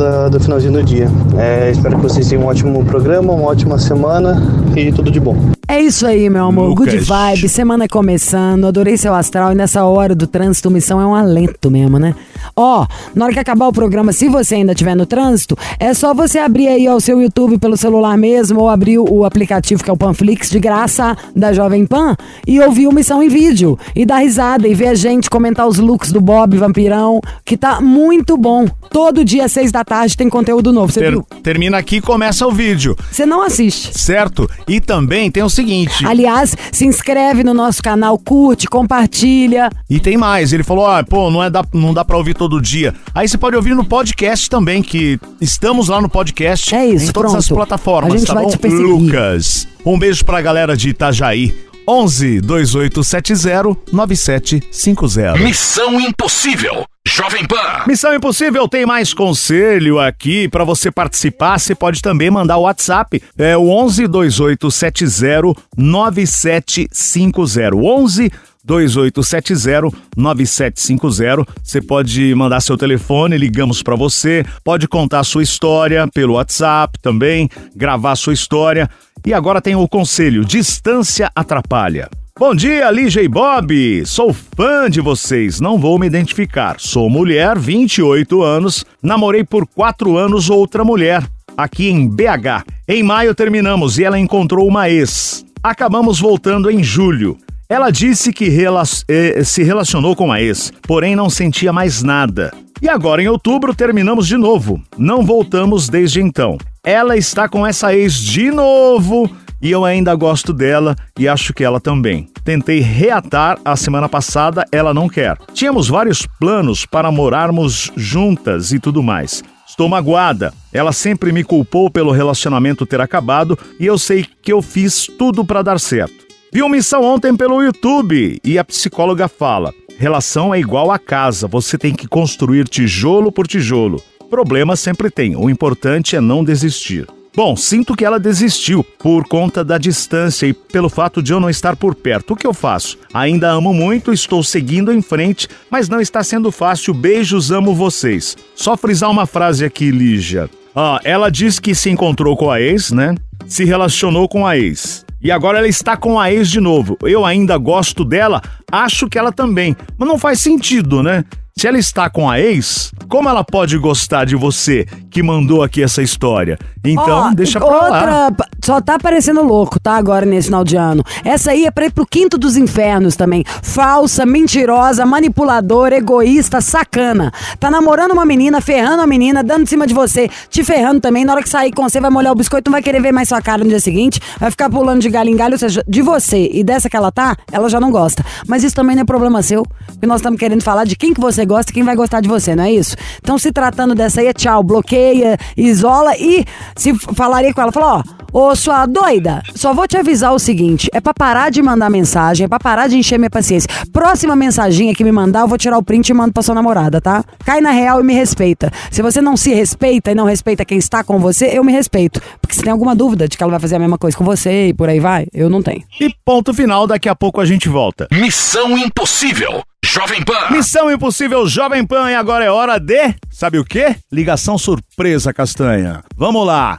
da- 0.00 0.28
do 0.28 0.40
finalzinho 0.40 0.72
do 0.72 0.82
dia. 0.82 1.08
É, 1.38 1.70
espero 1.70 1.96
que 1.96 2.02
vocês 2.02 2.28
tenham 2.28 2.44
um 2.44 2.46
ótimo 2.46 2.84
programa, 2.84 3.32
uma 3.32 3.44
ótima 3.48 3.78
semana 3.78 4.42
e 4.76 4.90
tudo 4.92 5.10
de 5.10 5.20
bom. 5.20 5.36
É 5.68 5.80
isso 5.80 6.04
aí, 6.04 6.28
meu 6.28 6.46
amor. 6.46 6.74
Good 6.74 6.90
Lucas. 6.92 7.06
vibe, 7.06 7.48
semana 7.48 7.86
começando. 7.86 8.64
Adorei 8.66 8.96
seu 8.96 9.14
astral 9.14 9.52
e 9.52 9.54
nessa 9.54 9.84
hora 9.84 10.16
do 10.16 10.26
trânsito, 10.26 10.68
missão 10.68 11.00
é 11.00 11.06
um 11.06 11.14
alento 11.14 11.70
mesmo, 11.70 11.96
né? 11.96 12.12
Ó, 12.56 12.84
na 13.14 13.24
hora 13.26 13.32
que 13.34 13.38
acabar 13.38 13.68
o 13.68 13.72
programa, 13.72 14.12
se 14.12 14.28
você 14.28 14.56
ainda 14.56 14.72
estiver 14.72 14.96
no 14.96 15.06
trânsito, 15.06 15.56
é 15.78 15.94
só 15.94 16.12
você 16.12 16.40
abrir 16.40 16.66
aí 16.66 16.88
ó, 16.88 16.96
o 16.96 17.00
seu 17.00 17.20
YouTube 17.20 17.56
pelo 17.58 17.76
celular 17.76 18.18
mesmo 18.18 18.60
ou 18.60 18.68
abrir 18.68 18.98
o, 18.98 19.04
o 19.08 19.24
aplicativo 19.24 19.84
que 19.84 19.88
é 19.90 19.92
o 19.92 19.96
Panflix 19.96 20.50
de 20.50 20.58
graça 20.58 21.16
da 21.36 21.52
Jovem 21.52 21.86
Pan 21.86 22.16
e 22.46 22.58
ouvir 22.60 22.88
o 22.88 22.92
Missão 22.92 23.22
em 23.22 23.28
vídeo 23.28 23.78
e 23.94 24.04
dar 24.04 24.16
risada 24.18 24.66
e 24.66 24.74
ver 24.74 24.88
a 24.88 24.94
gente 24.96 25.30
comentar 25.30 25.68
os 25.68 25.78
looks 25.78 26.10
do 26.10 26.20
Bob 26.20 26.56
Vampirão, 26.56 27.20
que 27.44 27.56
tá 27.56 27.80
muito 27.80 28.36
bom. 28.36 28.66
Todo 28.90 29.24
dia 29.24 29.44
às 29.44 29.52
seis 29.52 29.70
da 29.70 29.84
tarde 29.84 29.89
tem 30.16 30.28
conteúdo 30.28 30.72
novo. 30.72 30.92
Você 30.92 31.00
Ter- 31.00 31.10
viu? 31.10 31.26
termina 31.42 31.78
aqui 31.78 31.96
e 31.96 32.00
começa 32.00 32.46
o 32.46 32.52
vídeo, 32.52 32.96
Você 33.10 33.26
não 33.26 33.42
assiste. 33.42 33.98
certo? 33.98 34.48
E 34.68 34.80
também 34.80 35.30
tem 35.30 35.42
o 35.42 35.50
seguinte. 35.50 36.06
Aliás, 36.06 36.56
se 36.72 36.86
inscreve 36.86 37.42
no 37.42 37.52
nosso 37.54 37.82
canal, 37.82 38.18
curte, 38.18 38.66
compartilha. 38.66 39.70
E 39.88 39.98
tem 39.98 40.16
mais, 40.16 40.52
ele 40.52 40.62
falou, 40.62 40.86
ah, 40.86 41.02
pô, 41.02 41.30
não, 41.30 41.42
é 41.42 41.50
dá, 41.50 41.64
não 41.72 41.92
dá 41.92 42.04
pra 42.04 42.16
ouvir 42.16 42.34
todo 42.34 42.60
dia. 42.60 42.94
Aí 43.14 43.28
você 43.28 43.36
pode 43.38 43.56
ouvir 43.56 43.74
no 43.74 43.84
podcast 43.84 44.48
também, 44.48 44.82
que 44.82 45.18
estamos 45.40 45.88
lá 45.88 46.00
no 46.00 46.08
podcast. 46.08 46.74
É 46.74 46.86
isso, 46.86 47.08
Em 47.10 47.12
todas 47.12 47.34
as 47.34 47.46
pronto. 47.46 47.58
plataformas, 47.58 48.14
A 48.14 48.16
gente 48.18 48.26
tá 48.26 48.34
vai 48.34 48.44
bom? 48.44 48.50
te 48.50 48.58
perseguir. 48.58 48.86
Lucas, 48.86 49.66
um 49.84 49.98
beijo 49.98 50.24
pra 50.24 50.40
galera 50.40 50.76
de 50.76 50.90
Itajaí. 50.90 51.54
11 51.88 52.40
2870 52.40 53.76
9750. 53.92 55.38
Missão 55.38 56.00
Impossível. 56.00 56.84
Jovem 57.06 57.46
Pan. 57.46 57.84
Missão 57.86 58.14
Impossível 58.14 58.68
tem 58.68 58.86
mais 58.86 59.14
conselho 59.14 59.98
aqui 59.98 60.48
para 60.48 60.64
você 60.64 60.90
participar. 60.90 61.58
Você 61.58 61.74
pode 61.74 62.02
também 62.02 62.30
mandar 62.30 62.58
o 62.58 62.62
WhatsApp. 62.62 63.22
É 63.36 63.56
o 63.56 63.68
11 63.70 64.06
2870 64.06 65.54
9750. 65.76 67.76
11 67.76 68.30
2870 68.62 69.88
9750. 70.16 71.46
Você 71.62 71.80
pode 71.80 72.34
mandar 72.34 72.60
seu 72.60 72.76
telefone, 72.76 73.38
ligamos 73.38 73.82
para 73.82 73.96
você. 73.96 74.44
Pode 74.62 74.86
contar 74.86 75.24
sua 75.24 75.42
história 75.42 76.06
pelo 76.08 76.34
WhatsApp 76.34 76.98
também, 77.00 77.48
gravar 77.74 78.14
sua 78.16 78.34
história. 78.34 78.88
E 79.26 79.34
agora 79.34 79.60
tem 79.60 79.76
o 79.76 79.88
conselho: 79.88 80.44
distância 80.44 81.30
atrapalha. 81.34 82.08
Bom 82.38 82.54
dia, 82.54 82.90
Lígia 82.90 83.20
e 83.20 83.28
Bob. 83.28 84.06
Sou 84.06 84.32
fã 84.32 84.88
de 84.88 85.00
vocês, 85.00 85.60
não 85.60 85.78
vou 85.78 85.98
me 85.98 86.06
identificar. 86.06 86.76
Sou 86.78 87.10
mulher, 87.10 87.58
28 87.58 88.42
anos, 88.42 88.84
namorei 89.02 89.44
por 89.44 89.66
4 89.66 90.16
anos 90.16 90.48
outra 90.48 90.82
mulher, 90.82 91.22
aqui 91.54 91.90
em 91.90 92.08
BH. 92.08 92.64
Em 92.88 93.02
maio 93.02 93.34
terminamos 93.34 93.98
e 93.98 94.04
ela 94.04 94.18
encontrou 94.18 94.66
uma 94.66 94.88
ex. 94.88 95.44
Acabamos 95.62 96.18
voltando 96.18 96.70
em 96.70 96.82
julho. 96.82 97.36
Ela 97.70 97.90
disse 97.92 98.32
que 98.32 98.48
rela- 98.48 98.82
eh, 99.08 99.44
se 99.44 99.62
relacionou 99.62 100.16
com 100.16 100.32
a 100.32 100.42
ex, 100.42 100.72
porém 100.82 101.14
não 101.14 101.30
sentia 101.30 101.72
mais 101.72 102.02
nada. 102.02 102.52
E 102.82 102.88
agora 102.88 103.22
em 103.22 103.28
outubro 103.28 103.72
terminamos 103.72 104.26
de 104.26 104.36
novo. 104.36 104.82
Não 104.98 105.22
voltamos 105.24 105.88
desde 105.88 106.20
então. 106.20 106.58
Ela 106.82 107.16
está 107.16 107.48
com 107.48 107.64
essa 107.64 107.94
ex 107.94 108.14
de 108.18 108.50
novo 108.50 109.30
e 109.62 109.70
eu 109.70 109.84
ainda 109.84 110.12
gosto 110.16 110.52
dela 110.52 110.96
e 111.16 111.28
acho 111.28 111.54
que 111.54 111.62
ela 111.62 111.78
também. 111.78 112.28
Tentei 112.42 112.80
reatar 112.80 113.56
a 113.64 113.76
semana 113.76 114.08
passada, 114.08 114.64
ela 114.72 114.92
não 114.92 115.08
quer. 115.08 115.36
Tínhamos 115.54 115.88
vários 115.88 116.26
planos 116.40 116.84
para 116.84 117.12
morarmos 117.12 117.92
juntas 117.96 118.72
e 118.72 118.80
tudo 118.80 119.00
mais. 119.00 119.44
Estou 119.68 119.88
magoada. 119.88 120.52
Ela 120.72 120.90
sempre 120.90 121.30
me 121.30 121.44
culpou 121.44 121.88
pelo 121.88 122.10
relacionamento 122.10 122.84
ter 122.84 123.00
acabado 123.00 123.56
e 123.78 123.86
eu 123.86 123.96
sei 123.96 124.26
que 124.42 124.52
eu 124.52 124.60
fiz 124.60 125.06
tudo 125.16 125.44
para 125.44 125.62
dar 125.62 125.78
certo. 125.78 126.29
Vi 126.52 126.62
uma 126.62 126.76
missão 126.76 127.04
ontem 127.04 127.36
pelo 127.36 127.62
YouTube 127.62 128.40
e 128.42 128.58
a 128.58 128.64
psicóloga 128.64 129.28
fala: 129.28 129.72
relação 129.96 130.52
é 130.52 130.58
igual 130.58 130.90
a 130.90 130.98
casa, 130.98 131.46
você 131.46 131.78
tem 131.78 131.94
que 131.94 132.08
construir 132.08 132.66
tijolo 132.66 133.30
por 133.30 133.46
tijolo. 133.46 134.02
Problema 134.28 134.74
sempre 134.74 135.10
tem, 135.10 135.36
o 135.36 135.48
importante 135.48 136.16
é 136.16 136.20
não 136.20 136.42
desistir. 136.42 137.06
Bom, 137.36 137.54
sinto 137.54 137.94
que 137.94 138.04
ela 138.04 138.18
desistiu 138.18 138.82
por 138.82 139.28
conta 139.28 139.62
da 139.62 139.78
distância 139.78 140.46
e 140.46 140.52
pelo 140.52 140.88
fato 140.88 141.22
de 141.22 141.32
eu 141.32 141.38
não 141.38 141.48
estar 141.48 141.76
por 141.76 141.94
perto. 141.94 142.32
O 142.32 142.36
que 142.36 142.46
eu 142.46 142.52
faço? 142.52 142.98
Ainda 143.14 143.48
amo 143.50 143.72
muito, 143.72 144.12
estou 144.12 144.42
seguindo 144.42 144.92
em 144.92 145.00
frente, 145.00 145.46
mas 145.70 145.88
não 145.88 146.00
está 146.00 146.24
sendo 146.24 146.50
fácil. 146.50 146.92
Beijos, 146.92 147.52
amo 147.52 147.72
vocês. 147.72 148.36
Só 148.56 148.76
frisar 148.76 149.08
uma 149.08 149.26
frase 149.26 149.64
aqui, 149.64 149.92
Lígia. 149.92 150.50
Ah, 150.74 151.00
ela 151.04 151.30
diz 151.30 151.60
que 151.60 151.72
se 151.72 151.88
encontrou 151.88 152.36
com 152.36 152.50
a 152.50 152.60
ex, 152.60 152.90
né? 152.90 153.14
Se 153.46 153.64
relacionou 153.64 154.28
com 154.28 154.44
a 154.44 154.58
ex. 154.58 155.04
E 155.22 155.30
agora 155.30 155.58
ela 155.58 155.68
está 155.68 155.96
com 155.96 156.18
a 156.18 156.32
ex 156.32 156.48
de 156.48 156.60
novo. 156.60 156.96
Eu 157.02 157.26
ainda 157.26 157.56
gosto 157.58 158.04
dela, 158.04 158.40
acho 158.72 159.08
que 159.08 159.18
ela 159.18 159.30
também. 159.30 159.76
Mas 159.98 160.08
não 160.08 160.18
faz 160.18 160.40
sentido, 160.40 161.02
né? 161.02 161.24
Se 161.60 161.68
ela 161.68 161.76
está 161.76 162.08
com 162.08 162.26
a 162.26 162.40
ex, 162.40 162.90
como 163.06 163.28
ela 163.28 163.44
pode 163.44 163.76
gostar 163.76 164.24
de 164.24 164.34
você 164.34 164.86
que 165.10 165.22
mandou 165.22 165.62
aqui 165.62 165.82
essa 165.82 166.00
história? 166.00 166.58
Então, 166.82 167.28
Ó, 167.28 167.34
deixa 167.34 167.60
pra 167.60 167.68
outra, 167.68 168.06
lá. 168.06 168.32
Só 168.64 168.80
tá 168.80 168.98
parecendo 168.98 169.42
louco, 169.42 169.78
tá? 169.78 169.96
Agora 169.96 170.24
nesse 170.24 170.46
final 170.46 170.64
de 170.64 170.76
ano. 170.76 171.04
Essa 171.22 171.50
aí 171.50 171.66
é 171.66 171.70
pra 171.70 171.84
ir 171.84 171.92
pro 171.92 172.06
quinto 172.06 172.38
dos 172.38 172.56
infernos 172.56 173.16
também. 173.16 173.44
Falsa, 173.62 174.24
mentirosa, 174.24 175.04
manipuladora, 175.04 175.96
egoísta, 175.96 176.62
sacana. 176.62 177.30
Tá 177.58 177.70
namorando 177.70 178.12
uma 178.12 178.24
menina, 178.24 178.62
ferrando 178.62 179.02
a 179.02 179.06
menina, 179.06 179.44
dando 179.44 179.64
em 179.64 179.66
cima 179.66 179.86
de 179.86 179.92
você, 179.92 180.30
te 180.48 180.64
ferrando 180.64 181.00
também. 181.00 181.26
Na 181.26 181.34
hora 181.34 181.42
que 181.42 181.48
sair 181.50 181.72
com 181.72 181.82
você, 181.82 182.00
vai 182.00 182.10
molhar 182.10 182.32
o 182.32 182.36
biscoito, 182.36 182.70
não 182.70 182.72
vai 182.72 182.82
querer 182.82 183.02
ver 183.02 183.12
mais 183.12 183.28
sua 183.28 183.42
cara 183.42 183.62
no 183.62 183.68
dia 183.68 183.80
seguinte, 183.80 184.18
vai 184.38 184.50
ficar 184.50 184.70
pulando 184.70 185.02
de 185.02 185.10
galho 185.10 185.28
em 185.28 185.36
galho. 185.36 185.52
Ou 185.52 185.58
seja, 185.58 185.84
de 185.86 186.00
você 186.00 186.48
e 186.50 186.64
dessa 186.64 186.88
que 186.88 186.96
ela 186.96 187.12
tá, 187.12 187.36
ela 187.52 187.68
já 187.68 187.78
não 187.78 187.90
gosta. 187.90 188.24
Mas 188.46 188.64
isso 188.64 188.74
também 188.74 188.96
não 188.96 189.02
é 189.02 189.04
problema 189.04 189.42
seu, 189.42 189.66
porque 189.88 190.06
nós 190.06 190.20
estamos 190.20 190.40
querendo 190.40 190.62
falar 190.62 190.84
de 190.84 190.96
quem 190.96 191.12
que 191.12 191.20
você 191.20 191.44
gosta 191.50 191.72
e 191.72 191.74
quem 191.74 191.82
vai 191.82 191.96
gostar 191.96 192.20
de 192.20 192.28
você, 192.28 192.54
não 192.54 192.64
é 192.64 192.72
isso? 192.72 192.94
Então, 193.20 193.36
se 193.36 193.50
tratando 193.50 193.92
dessa 193.92 194.20
aí, 194.20 194.28
é 194.28 194.32
tchau, 194.32 194.62
bloqueia, 194.62 195.36
isola 195.56 196.16
e 196.16 196.44
se 196.76 196.94
falaria 197.14 197.52
com 197.52 197.60
ela, 197.60 197.72
fala, 197.72 198.04
ó, 198.32 198.50
ô 198.50 198.54
sua 198.54 198.86
doida, 198.86 199.42
só 199.56 199.74
vou 199.74 199.88
te 199.88 199.96
avisar 199.96 200.32
o 200.32 200.38
seguinte, 200.38 200.88
é 200.92 201.00
pra 201.00 201.12
parar 201.12 201.50
de 201.50 201.60
mandar 201.60 201.90
mensagem, 201.90 202.44
é 202.44 202.48
pra 202.48 202.60
parar 202.60 202.86
de 202.86 202.96
encher 202.96 203.18
minha 203.18 203.30
paciência. 203.30 203.68
Próxima 203.92 204.36
mensaginha 204.36 204.94
que 204.94 205.02
me 205.02 205.10
mandar, 205.10 205.40
eu 205.40 205.48
vou 205.48 205.58
tirar 205.58 205.76
o 205.76 205.82
print 205.82 206.08
e 206.08 206.14
mando 206.14 206.32
pra 206.32 206.42
sua 206.42 206.54
namorada, 206.54 207.00
tá? 207.00 207.24
Cai 207.44 207.60
na 207.60 207.70
real 207.70 208.00
e 208.00 208.04
me 208.04 208.14
respeita. 208.14 208.70
Se 208.90 209.02
você 209.02 209.20
não 209.20 209.36
se 209.36 209.52
respeita 209.52 210.12
e 210.12 210.14
não 210.14 210.24
respeita 210.24 210.64
quem 210.64 210.78
está 210.78 211.02
com 211.02 211.18
você, 211.18 211.46
eu 211.52 211.64
me 211.64 211.72
respeito. 211.72 212.20
Porque 212.40 212.54
se 212.54 212.62
tem 212.62 212.70
alguma 212.70 212.94
dúvida 212.94 213.26
de 213.26 213.36
que 213.36 213.42
ela 213.42 213.50
vai 213.50 213.60
fazer 213.60 213.76
a 213.76 213.80
mesma 213.80 213.98
coisa 213.98 214.16
com 214.16 214.24
você 214.24 214.68
e 214.68 214.74
por 214.74 214.88
aí 214.88 215.00
vai, 215.00 215.26
eu 215.34 215.50
não 215.50 215.62
tenho. 215.62 215.82
E 216.00 216.14
ponto 216.24 216.54
final, 216.54 216.86
daqui 216.86 217.08
a 217.08 217.16
pouco 217.16 217.40
a 217.40 217.44
gente 217.44 217.68
volta. 217.68 218.06
Missão 218.12 218.78
Impossível. 218.78 219.62
Jovem 219.84 220.22
Pan. 220.24 220.50
Missão 220.50 220.90
Impossível 220.90 221.46
Jovem 221.46 221.84
Pan 221.86 222.10
e 222.10 222.14
agora 222.14 222.44
é 222.44 222.50
hora 222.50 222.78
de. 222.78 223.14
Sabe 223.30 223.58
o 223.58 223.64
quê? 223.64 223.96
Ligação 224.12 224.56
surpresa, 224.58 225.32
Castanha. 225.32 226.04
Vamos 226.16 226.46
lá. 226.46 226.78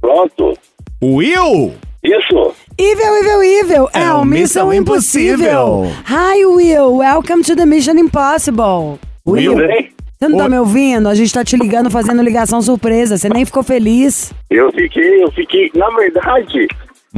Pronto. 0.00 0.54
Will! 1.02 1.74
Isso. 2.02 2.54
Evil, 2.78 3.16
evil, 3.18 3.42
evil. 3.42 3.88
É, 3.92 4.02
É 4.04 4.12
o 4.12 4.20
o 4.20 4.24
Missão 4.24 4.72
Impossível. 4.72 5.84
Impossível. 5.84 5.92
Hi, 6.08 6.44
Will. 6.46 6.96
Welcome 6.96 7.42
to 7.44 7.54
the 7.54 7.66
Mission 7.66 7.98
Impossible. 7.98 8.98
Will. 9.26 9.56
Bem? 9.56 9.92
Você 10.18 10.28
não 10.28 10.38
tá 10.38 10.48
me 10.48 10.58
ouvindo? 10.58 11.08
A 11.08 11.14
gente 11.14 11.32
tá 11.32 11.44
te 11.44 11.56
ligando 11.56 11.90
fazendo 11.90 12.22
ligação 12.22 12.60
surpresa. 12.60 13.16
Você 13.16 13.28
nem 13.28 13.44
ficou 13.44 13.62
feliz. 13.62 14.32
Eu 14.50 14.70
fiquei, 14.72 15.22
eu 15.22 15.30
fiquei. 15.32 15.70
Na 15.74 15.88
verdade, 15.90 16.66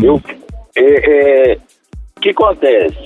eu. 0.03 0.21
É, 0.77 1.53
é, 1.53 1.59
o 2.17 2.21
que 2.21 2.31
acontece? 2.31 2.97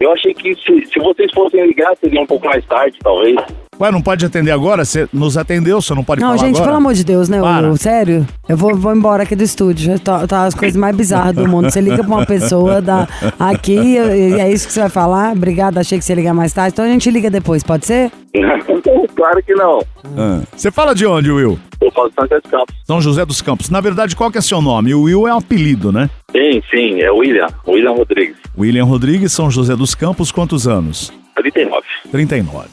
Eu 0.00 0.12
achei 0.12 0.32
que 0.32 0.54
se, 0.54 0.86
se 0.86 0.98
vocês 0.98 1.30
fossem 1.34 1.66
ligar, 1.66 1.94
seria 1.98 2.22
um 2.22 2.26
pouco 2.26 2.46
mais 2.46 2.64
tarde, 2.64 2.98
talvez. 3.02 3.36
Ué, 3.80 3.90
não 3.90 4.02
pode 4.02 4.26
atender 4.26 4.50
agora? 4.50 4.84
Você 4.84 5.08
nos 5.10 5.38
atendeu, 5.38 5.80
você 5.80 5.94
não 5.94 6.04
pode 6.04 6.20
não, 6.20 6.36
falar 6.36 6.38
gente, 6.38 6.56
agora? 6.56 6.64
pelo 6.66 6.76
amor 6.76 6.92
de 6.92 7.02
Deus, 7.02 7.30
né, 7.30 7.40
Para. 7.40 7.74
Sério? 7.76 8.26
Eu 8.46 8.54
vou, 8.54 8.76
vou 8.76 8.94
embora 8.94 9.22
aqui 9.22 9.34
do 9.34 9.42
estúdio. 9.42 9.98
Tá, 9.98 10.26
tá 10.26 10.44
as 10.44 10.54
coisas 10.54 10.78
mais 10.78 10.94
bizarras 10.94 11.34
do 11.34 11.48
mundo. 11.48 11.70
Você 11.70 11.80
liga 11.80 12.04
pra 12.04 12.14
uma 12.14 12.26
pessoa 12.26 12.82
da, 12.82 13.08
aqui 13.38 13.72
e 13.72 14.38
é 14.38 14.52
isso 14.52 14.66
que 14.66 14.74
você 14.74 14.80
vai 14.80 14.90
falar? 14.90 15.32
Obrigada, 15.32 15.80
achei 15.80 15.98
que 15.98 16.04
você 16.04 16.12
ia 16.12 16.16
ligar 16.16 16.34
mais 16.34 16.52
tarde. 16.52 16.74
Então 16.74 16.84
a 16.84 16.88
gente 16.88 17.10
liga 17.10 17.30
depois, 17.30 17.62
pode 17.62 17.86
ser? 17.86 18.12
claro 19.16 19.42
que 19.42 19.54
não. 19.54 19.82
Ah. 20.14 20.42
Você 20.54 20.70
fala 20.70 20.94
de 20.94 21.06
onde, 21.06 21.30
Will? 21.30 21.58
Eu 21.80 21.90
falo 21.90 22.12
São 22.14 22.26
José 22.26 22.40
dos 22.40 22.50
Campos. 22.50 22.74
São 22.84 23.00
José 23.00 23.24
dos 23.24 23.42
Campos. 23.42 23.70
Na 23.70 23.80
verdade, 23.80 24.14
qual 24.14 24.30
que 24.30 24.36
é 24.36 24.42
seu 24.42 24.60
nome? 24.60 24.92
O 24.92 25.04
Will 25.04 25.26
é 25.26 25.32
um 25.32 25.38
apelido, 25.38 25.90
né? 25.90 26.10
Sim, 26.32 26.62
sim, 26.70 27.00
é 27.00 27.10
o 27.10 27.16
William. 27.16 27.46
William 27.66 27.92
Rodrigues. 27.92 28.36
William 28.58 28.84
Rodrigues, 28.84 29.32
São 29.32 29.50
José 29.50 29.74
dos 29.74 29.94
Campos, 29.94 30.30
quantos 30.30 30.68
anos? 30.68 31.10
39. 31.34 31.82
39. 32.10 32.68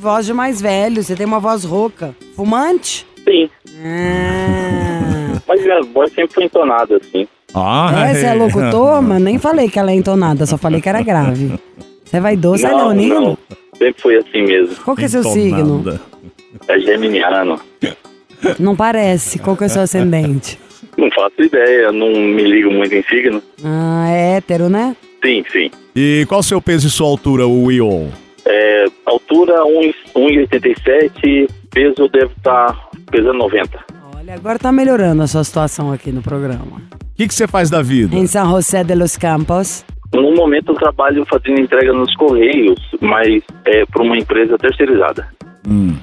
Tem 0.00 0.08
voz 0.10 0.24
de 0.24 0.32
mais 0.32 0.62
velho, 0.62 1.02
você 1.02 1.14
tem 1.14 1.26
uma 1.26 1.38
voz 1.38 1.62
rouca. 1.62 2.16
Fumante? 2.34 3.06
Sim. 3.22 3.50
Ah. 3.84 5.38
Mas 5.46 5.60
minha 5.60 5.82
voz 5.92 6.10
sempre 6.14 6.32
foi 6.32 6.44
entonada, 6.44 6.96
assim. 6.96 7.28
Ah, 7.54 8.06
É, 8.08 8.14
você 8.14 8.24
é 8.24 8.32
locutor, 8.32 9.02
mas 9.02 9.20
nem 9.20 9.38
falei 9.38 9.68
que 9.68 9.78
ela 9.78 9.90
é 9.90 9.94
entonada, 9.94 10.46
só 10.46 10.56
falei 10.56 10.80
que 10.80 10.88
era 10.88 11.02
grave. 11.02 11.52
Você 12.02 12.16
é 12.16 12.20
vaidoso, 12.20 12.66
é 12.66 12.70
não, 12.70 12.78
leonino? 12.78 13.20
não. 13.20 13.38
Sempre 13.76 14.00
foi 14.00 14.16
assim 14.16 14.42
mesmo. 14.42 14.74
Qual 14.82 14.96
que 14.96 15.04
é 15.04 15.08
seu 15.08 15.22
signo? 15.22 15.80
Entonada. 15.80 16.00
É 16.66 16.80
geminiano. 16.80 17.60
Não 18.58 18.74
parece. 18.74 19.38
Qual 19.38 19.54
que 19.54 19.64
é 19.64 19.66
o 19.66 19.70
seu 19.70 19.82
ascendente? 19.82 20.58
Não 20.96 21.10
faço 21.10 21.42
ideia, 21.42 21.92
não 21.92 22.08
me 22.08 22.42
ligo 22.42 22.70
muito 22.70 22.94
em 22.94 23.02
signo. 23.02 23.42
Ah, 23.62 24.06
é 24.08 24.36
hétero, 24.38 24.70
né? 24.70 24.96
Sim, 25.22 25.44
sim. 25.52 25.70
E 25.94 26.24
qual 26.26 26.40
o 26.40 26.42
seu 26.42 26.62
peso 26.62 26.86
e 26.86 26.90
sua 26.90 27.06
altura, 27.06 27.46
Will? 27.46 28.10
É, 28.52 28.86
altura 29.06 29.64
1 29.64 29.92
1,87, 30.16 31.48
peso 31.70 32.08
deve 32.08 32.32
estar 32.36 32.90
pesando 33.10 33.38
90. 33.38 33.78
Olha, 34.16 34.34
agora 34.34 34.58
tá 34.58 34.72
melhorando 34.72 35.22
a 35.22 35.26
sua 35.28 35.44
situação 35.44 35.92
aqui 35.92 36.10
no 36.10 36.20
programa. 36.20 36.82
O 36.92 37.16
que 37.16 37.28
que 37.28 37.34
você 37.34 37.46
faz 37.46 37.70
da 37.70 37.80
vida? 37.80 38.16
Em 38.16 38.26
São 38.26 38.50
José 38.50 38.82
de 38.82 38.94
los 38.96 39.16
Campos. 39.16 39.84
No 40.12 40.34
momento 40.34 40.72
eu 40.72 40.74
trabalho 40.74 41.24
fazendo 41.26 41.60
entrega 41.60 41.92
nos 41.92 42.12
Correios, 42.16 42.80
mas 43.00 43.44
é 43.64 43.86
para 43.86 44.02
uma 44.02 44.18
empresa 44.18 44.58
terceirizada. 44.58 45.28
Hum. 45.68 45.94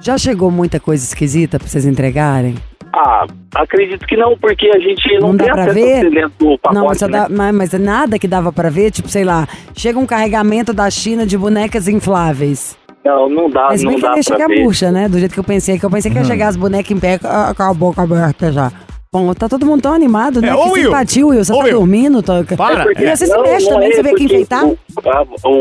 Já 0.00 0.16
chegou 0.16 0.50
muita 0.50 0.78
coisa 0.78 1.02
esquisita 1.02 1.58
pra 1.58 1.66
vocês 1.66 1.84
entregarem? 1.84 2.54
Ah, 2.98 3.26
acredito 3.54 4.06
que 4.06 4.16
não, 4.16 4.36
porque 4.38 4.68
a 4.74 4.78
gente 4.78 5.12
não, 5.20 5.28
Não 5.28 5.36
dá 5.36 5.44
tem 5.44 5.52
pra 5.52 5.72
ver? 5.72 6.10
do 6.38 6.58
pacote, 6.58 6.74
não, 6.74 6.86
mas, 6.86 7.00
né? 7.02 7.08
dá- 7.08 7.28
mas, 7.28 7.54
mas 7.54 7.72
nada 7.74 8.18
que 8.18 8.26
dava 8.26 8.50
pra 8.50 8.70
ver, 8.70 8.90
tipo, 8.90 9.06
sei 9.08 9.22
lá, 9.22 9.46
chega 9.76 9.98
um 9.98 10.06
carregamento 10.06 10.72
da 10.72 10.88
China 10.88 11.26
de 11.26 11.36
bonecas 11.36 11.88
infláveis. 11.88 12.76
Não, 13.04 13.28
não 13.28 13.50
dá, 13.50 13.66
Mas 13.68 13.82
não 13.82 13.90
bem 13.92 13.96
que 14.00 14.02
dá 14.02 14.08
ia 14.08 14.14
pra 14.14 14.22
chegar 14.22 14.48
ver. 14.48 14.62
murcha, 14.64 14.90
né? 14.90 15.08
Do 15.08 15.18
jeito 15.18 15.32
que 15.34 15.38
eu 15.38 15.44
pensei, 15.44 15.78
que 15.78 15.84
eu 15.84 15.90
pensei 15.90 16.10
que 16.10 16.16
ia 16.18 16.24
chegar 16.24 16.48
as 16.48 16.56
bonecas 16.56 16.90
em 16.90 16.98
pé 16.98 17.18
com 17.18 17.62
a 17.62 17.74
boca 17.74 18.02
aberta 18.02 18.50
já. 18.50 18.72
Bom, 19.16 19.32
tá 19.32 19.48
todo 19.48 19.64
mundo 19.64 19.80
tão 19.80 19.94
animado, 19.94 20.42
né? 20.42 20.48
É, 20.48 20.52
que 20.52 20.56
ô, 20.58 20.72
Will. 20.72 20.84
simpatia, 20.84 21.26
Will. 21.26 21.42
Você 21.44 21.52
Ô, 21.52 21.56
tá 21.56 21.64
Will. 21.64 21.78
dormindo? 21.78 22.22
Tá... 22.22 22.44
Para. 22.56 22.82
Porque- 22.84 23.02
E 23.04 23.16
você 23.16 23.26
se 23.26 23.32
não, 23.32 23.42
mexe 23.42 23.64
não 23.66 23.72
também, 23.74 23.88
é 23.88 23.92
você 23.94 24.00
aqui 24.00 24.08
porque 24.10 24.24
enfeitar? 24.24 24.64
o- 24.66 24.78
A, 25.06 25.20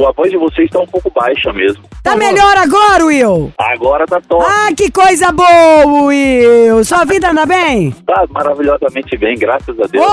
a 0.09 0.11
voz 0.11 0.29
de 0.31 0.37
vocês 0.37 0.65
está 0.67 0.79
um 0.81 0.87
pouco 0.87 1.09
baixa 1.15 1.53
mesmo. 1.53 1.83
Tá 2.03 2.15
melhor 2.17 2.57
agora, 2.57 3.05
Will? 3.05 3.53
Agora 3.57 4.05
tá 4.05 4.19
top. 4.27 4.43
Ah, 4.45 4.73
que 4.75 4.91
coisa 4.91 5.31
boa, 5.31 5.85
Will! 6.05 6.83
Sua 6.83 7.05
vida 7.05 7.31
anda 7.31 7.45
bem? 7.45 7.91
Tá 8.05 8.25
maravilhosamente 8.29 9.17
bem, 9.17 9.37
graças 9.37 9.77
a 9.79 9.83
Ô, 9.83 9.87
Deus. 9.87 10.05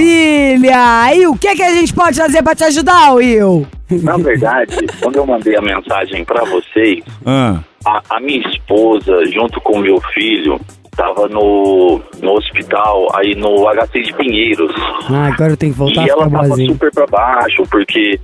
maravilha! 0.00 1.14
E 1.14 1.26
o 1.26 1.36
que, 1.36 1.54
que 1.54 1.62
a 1.62 1.72
gente 1.74 1.92
pode 1.94 2.16
fazer 2.18 2.42
pra 2.42 2.54
te 2.54 2.64
ajudar, 2.64 3.12
Will? 3.14 3.66
Na 3.90 4.16
verdade, 4.16 4.76
quando 5.02 5.16
eu 5.16 5.26
mandei 5.26 5.56
a 5.56 5.60
mensagem 5.62 6.24
pra 6.24 6.44
vocês, 6.44 7.02
Ah. 7.26 7.58
a, 7.84 8.02
a 8.16 8.20
minha 8.20 8.46
esposa, 8.48 9.24
junto 9.26 9.60
com 9.60 9.78
o 9.78 9.80
meu 9.80 10.00
filho, 10.14 10.60
tava 11.00 11.28
no, 11.28 11.98
no 12.20 12.32
hospital, 12.36 13.08
aí 13.14 13.34
no 13.34 13.66
HC 13.68 14.02
de 14.02 14.12
Pinheiros. 14.14 14.70
Ah, 15.10 15.28
agora 15.32 15.52
eu 15.52 15.56
tenho 15.56 15.72
que 15.72 15.78
voltar 15.78 16.06
e 16.06 16.10
ela 16.10 16.28
tava 16.30 16.48
boazinha. 16.48 16.72
super 16.72 16.90
pra 16.92 17.06
baixo, 17.06 17.62
porque 17.70 18.20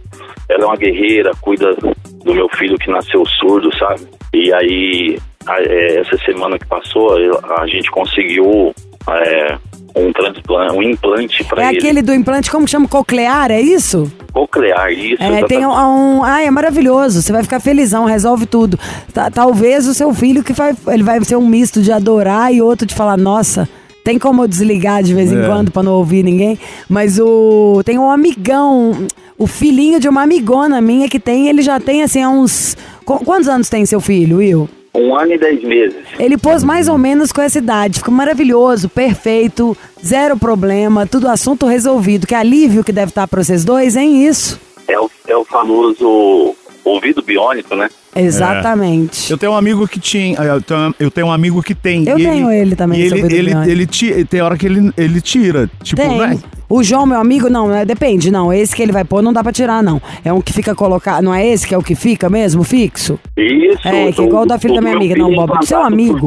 ela 0.50 0.64
é 0.64 0.66
uma 0.66 0.76
guerreira, 0.76 1.30
cuida 1.40 1.75
do 1.75 2.35
meu 2.35 2.49
filho 2.50 2.76
que 2.78 2.90
nasceu 2.90 3.25
surdo, 3.25 3.71
sabe? 3.78 4.02
E 4.35 4.52
aí, 4.52 5.18
a- 5.47 5.62
é, 5.62 6.00
essa 6.00 6.18
semana 6.18 6.59
que 6.59 6.66
passou, 6.66 7.16
a 7.59 7.66
gente 7.66 7.90
conseguiu 7.90 8.75
é, 9.09 9.56
um 9.96 10.12
transplante, 10.12 10.72
um 10.74 10.82
implante 10.82 11.42
pra 11.44 11.64
É 11.64 11.68
ele. 11.70 11.78
aquele 11.78 12.02
do 12.02 12.12
implante, 12.14 12.50
como 12.50 12.64
que 12.66 12.70
chama? 12.70 12.86
Coclear, 12.86 13.50
é 13.50 13.60
isso? 13.60 14.10
Coclear, 14.32 14.92
isso. 14.92 15.22
É, 15.22 15.42
tem 15.44 15.58
um, 15.66 15.70
exatamente. 15.70 15.76
um. 15.76 16.22
Ai, 16.24 16.46
é 16.46 16.50
maravilhoso. 16.50 17.22
Você 17.22 17.32
vai 17.32 17.42
ficar 17.42 17.58
felizão, 17.60 18.04
resolve 18.04 18.44
tudo. 18.46 18.78
Ta- 19.12 19.30
talvez 19.30 19.86
o 19.86 19.94
seu 19.94 20.12
filho 20.12 20.44
que 20.44 20.52
vai. 20.52 20.74
Ele 20.88 21.02
vai 21.02 21.22
ser 21.24 21.36
um 21.36 21.46
misto 21.46 21.80
de 21.80 21.90
adorar 21.90 22.52
e 22.52 22.60
outro 22.60 22.86
de 22.86 22.94
falar, 22.94 23.16
nossa. 23.16 23.68
Tem 24.04 24.18
como 24.18 24.42
eu 24.42 24.46
desligar 24.46 25.02
de 25.02 25.12
vez 25.14 25.32
em 25.32 25.42
É. 25.42 25.46
quando 25.46 25.72
pra 25.72 25.82
não 25.82 25.92
ouvir 25.94 26.22
ninguém? 26.22 26.58
Mas 26.88 27.18
o. 27.18 27.80
Tem 27.84 27.98
um 27.98 28.10
amigão, 28.10 29.06
o 29.38 29.46
filhinho 29.46 29.98
de 29.98 30.08
uma 30.08 30.22
amigona 30.22 30.80
minha 30.80 31.08
que 31.08 31.18
tem, 31.18 31.48
ele 31.48 31.62
já 31.62 31.80
tem 31.80 32.02
assim 32.02 32.22
há 32.22 32.28
uns. 32.28 32.76
qu- 33.04 33.24
Quantos 33.24 33.48
anos 33.48 33.68
tem 33.68 33.84
seu 33.86 34.00
filho, 34.00 34.36
Will? 34.36 34.68
Um 34.96 35.14
ano 35.14 35.32
e 35.32 35.38
dez 35.38 35.62
meses. 35.62 35.96
Ele 36.18 36.38
pôs 36.38 36.64
mais 36.64 36.88
ou 36.88 36.96
menos 36.96 37.30
com 37.30 37.42
essa 37.42 37.58
idade. 37.58 37.98
Ficou 37.98 38.14
maravilhoso, 38.14 38.88
perfeito, 38.88 39.76
zero 40.04 40.38
problema, 40.38 41.06
tudo 41.06 41.28
assunto 41.28 41.66
resolvido. 41.66 42.26
Que 42.26 42.34
alívio 42.34 42.82
que 42.82 42.92
deve 42.92 43.10
estar 43.10 43.28
pra 43.28 43.42
vocês 43.42 43.64
dois, 43.64 43.94
hein? 43.96 44.26
Isso. 44.26 44.58
É 44.88 44.98
o, 44.98 45.10
é 45.28 45.36
o 45.36 45.44
famoso 45.44 46.54
ouvido 46.84 47.22
biônico, 47.22 47.74
né? 47.74 47.90
Exatamente. 48.16 49.30
Eu 49.30 49.38
tenho 49.38 49.52
um 49.52 49.56
amigo 49.56 49.87
que 49.88 49.99
tinha. 50.00 50.37
Eu 50.38 50.61
tenho, 50.62 50.94
eu 50.99 51.11
tenho 51.11 51.26
um 51.28 51.32
amigo 51.32 51.62
que 51.62 51.75
tem. 51.75 52.06
Eu 52.08 52.16
tenho 52.16 52.50
ele 52.50 52.75
também, 52.76 53.00
E 53.00 53.04
esse 53.04 53.14
ele, 53.14 53.35
ele, 53.37 53.50
biônico. 53.50 53.70
ele, 53.70 53.87
ti- 53.87 54.25
tem 54.25 54.40
hora 54.40 54.56
que 54.56 54.66
ele, 54.66 54.92
ele 54.96 55.20
tira. 55.20 55.70
Tipo, 55.82 56.02
Tem. 56.02 56.18
né? 56.18 56.38
O 56.68 56.82
João, 56.82 57.06
meu 57.06 57.20
amigo, 57.20 57.49
não, 57.49 57.73
é, 57.73 57.85
depende, 57.85 58.28
não. 58.28 58.52
Esse 58.52 58.75
que 58.75 58.82
ele 58.82 58.90
vai 58.90 59.04
pôr 59.04 59.23
não 59.23 59.32
dá 59.32 59.40
pra 59.40 59.52
tirar, 59.52 59.85
não. 59.85 60.02
É 60.25 60.32
um 60.32 60.40
que 60.40 60.52
fica 60.52 60.75
colocado. 60.75 61.23
Não 61.23 61.32
é 61.32 61.46
esse 61.46 61.64
que 61.64 61.73
é 61.73 61.78
o 61.78 61.82
que 61.82 61.94
fica 61.94 62.28
mesmo, 62.28 62.64
fixo? 62.64 63.20
Isso. 63.37 63.87
É, 63.87 64.11
que 64.11 64.20
é 64.20 64.25
igual 64.25 64.42
o 64.42 64.46
da 64.46 64.58
filha 64.58 64.75
da 64.75 64.80
minha 64.80 64.94
meu 64.94 65.00
amiga. 65.00 65.16
Não, 65.16 65.32
Bob, 65.32 65.61
do 65.61 65.64
seu 65.64 65.80
amigo. 65.80 66.26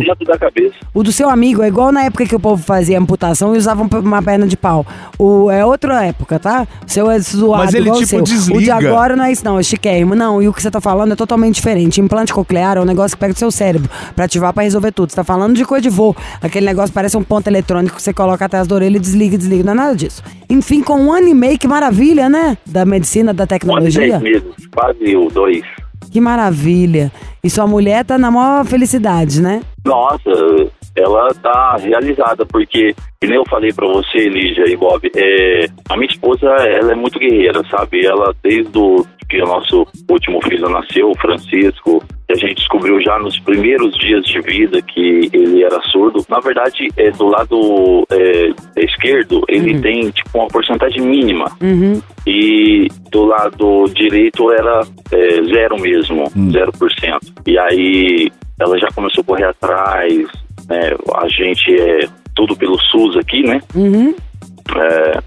O 0.93 1.03
do 1.03 1.11
seu 1.11 1.29
amigo 1.29 1.61
é 1.61 1.67
igual 1.67 1.91
na 1.91 2.05
época 2.05 2.25
que 2.25 2.33
o 2.33 2.39
povo 2.39 2.63
fazia 2.63 2.97
amputação 2.97 3.53
e 3.53 3.57
usava 3.57 3.83
um- 3.83 3.99
uma 3.99 4.21
perna 4.21 4.47
de 4.47 4.55
pau. 4.55 4.85
O, 5.17 5.51
é 5.51 5.65
outra 5.65 6.05
época, 6.05 6.39
tá? 6.39 6.65
O 6.87 6.89
seu 6.89 7.11
é 7.11 7.19
zoado 7.19 7.65
Mas 7.65 7.73
ele, 7.73 7.83
igual 7.83 7.97
o 7.97 7.99
tipo, 7.99 8.09
seu. 8.09 8.19
O 8.19 8.23
de 8.23 8.31
desliga. 8.31 8.75
agora 8.75 9.17
não 9.17 9.25
é 9.25 9.31
isso, 9.33 9.43
não. 9.43 9.59
É 9.59 9.63
chiquérrimo. 9.63 10.15
Não, 10.15 10.41
e 10.41 10.47
o 10.47 10.53
que 10.53 10.61
você 10.61 10.71
tá 10.71 10.79
falando 10.79 11.11
é 11.11 11.15
totalmente 11.17 11.55
diferente. 11.55 11.78
Implante 11.83 12.33
coclear 12.33 12.77
é 12.77 12.81
um 12.81 12.85
negócio 12.85 13.15
que 13.15 13.21
pega 13.21 13.33
do 13.33 13.39
seu 13.39 13.51
cérebro 13.51 13.89
pra 14.15 14.25
ativar 14.25 14.53
pra 14.53 14.63
resolver 14.63 14.91
tudo. 14.91 15.09
Você 15.09 15.15
tá 15.15 15.23
falando 15.23 15.55
de 15.55 15.65
coisa 15.65 15.81
de 15.83 15.89
voo. 15.89 16.15
Aquele 16.41 16.65
negócio 16.65 16.93
parece 16.93 17.15
um 17.17 17.23
ponto 17.23 17.47
eletrônico 17.47 17.95
que 17.95 18.01
você 18.01 18.13
coloca 18.13 18.45
atrás 18.45 18.67
da 18.67 18.75
orelha 18.75 18.97
e 18.97 18.99
desliga, 18.99 19.37
desliga. 19.37 19.63
Não 19.63 19.73
é 19.73 19.75
nada 19.75 19.95
disso. 19.95 20.23
Enfim, 20.49 20.81
com 20.81 20.99
um 20.99 21.11
ano 21.13 21.27
e 21.27 21.33
meio, 21.33 21.57
que 21.57 21.67
maravilha, 21.67 22.27
né? 22.29 22.57
Da 22.65 22.85
medicina, 22.85 23.33
da 23.33 23.43
Um 23.43 23.47
tecnologia. 23.47 24.19
dez 24.19 24.21
meses, 24.21 24.67
quase 24.73 25.15
o 25.15 25.29
dois. 25.29 25.63
Que 26.11 26.19
maravilha. 26.19 27.11
E 27.43 27.49
sua 27.49 27.67
mulher 27.67 28.03
tá 28.03 28.17
na 28.17 28.31
maior 28.31 28.65
felicidade, 28.65 29.41
né? 29.41 29.61
Nossa, 29.85 30.31
ela 30.95 31.27
tá 31.35 31.77
realizada, 31.79 32.45
porque, 32.45 32.93
que 33.21 33.27
nem 33.27 33.35
eu 33.35 33.43
falei 33.49 33.71
pra 33.71 33.87
você, 33.87 34.27
Lígia 34.27 34.65
e 34.67 34.75
Bob, 34.75 35.09
é, 35.15 35.65
a 35.87 35.95
minha 35.95 36.09
esposa, 36.09 36.45
ela 36.47 36.91
é 36.91 36.95
muito 36.95 37.19
guerreira, 37.19 37.61
sabe? 37.69 38.05
Ela, 38.05 38.33
desde 38.43 38.77
o, 38.77 39.05
que 39.29 39.41
o 39.41 39.45
nosso 39.45 39.87
último 40.09 40.41
filho 40.43 40.67
nasceu, 40.69 41.11
o 41.11 41.17
Francisco, 41.19 42.03
a 42.29 42.35
gente 42.35 42.55
descobriu 42.55 42.99
já 43.01 43.17
nos 43.19 43.39
primeiros 43.39 43.97
dias 43.97 44.23
de 44.25 44.41
vida 44.41 44.81
que 44.81 45.29
ele 45.31 45.63
era 45.63 45.79
surdo. 45.83 46.25
Na 46.27 46.39
verdade, 46.39 46.87
é, 46.97 47.11
do 47.11 47.27
lado 47.27 48.07
é, 48.11 48.49
esquerdo, 48.83 49.43
ele 49.47 49.79
tem, 49.79 50.09
tipo, 50.09 50.37
uma 50.37 50.47
porcentagem 50.47 51.01
mínima. 51.01 51.45
Uhum. 51.61 52.01
E 52.25 52.87
do 53.11 53.25
lado 53.25 53.85
direito 53.93 54.51
era 54.51 54.81
é, 55.11 55.43
zero 55.43 55.79
mesmo, 55.79 56.31
zero 56.51 56.71
por 56.71 56.91
cento. 56.93 57.33
E 57.45 57.57
aí 57.57 58.31
ela 58.59 58.77
já 58.77 58.87
começou 58.93 59.21
a 59.21 59.25
correr 59.25 59.45
atrás, 59.45 60.27
né? 60.67 60.95
A 61.15 61.27
gente 61.27 61.73
é 61.79 62.07
tudo 62.35 62.55
pelo 62.55 62.79
SUS 62.79 63.17
aqui, 63.17 63.41
né? 63.43 63.61
Uhum. 63.73 64.13
É, 64.75 65.19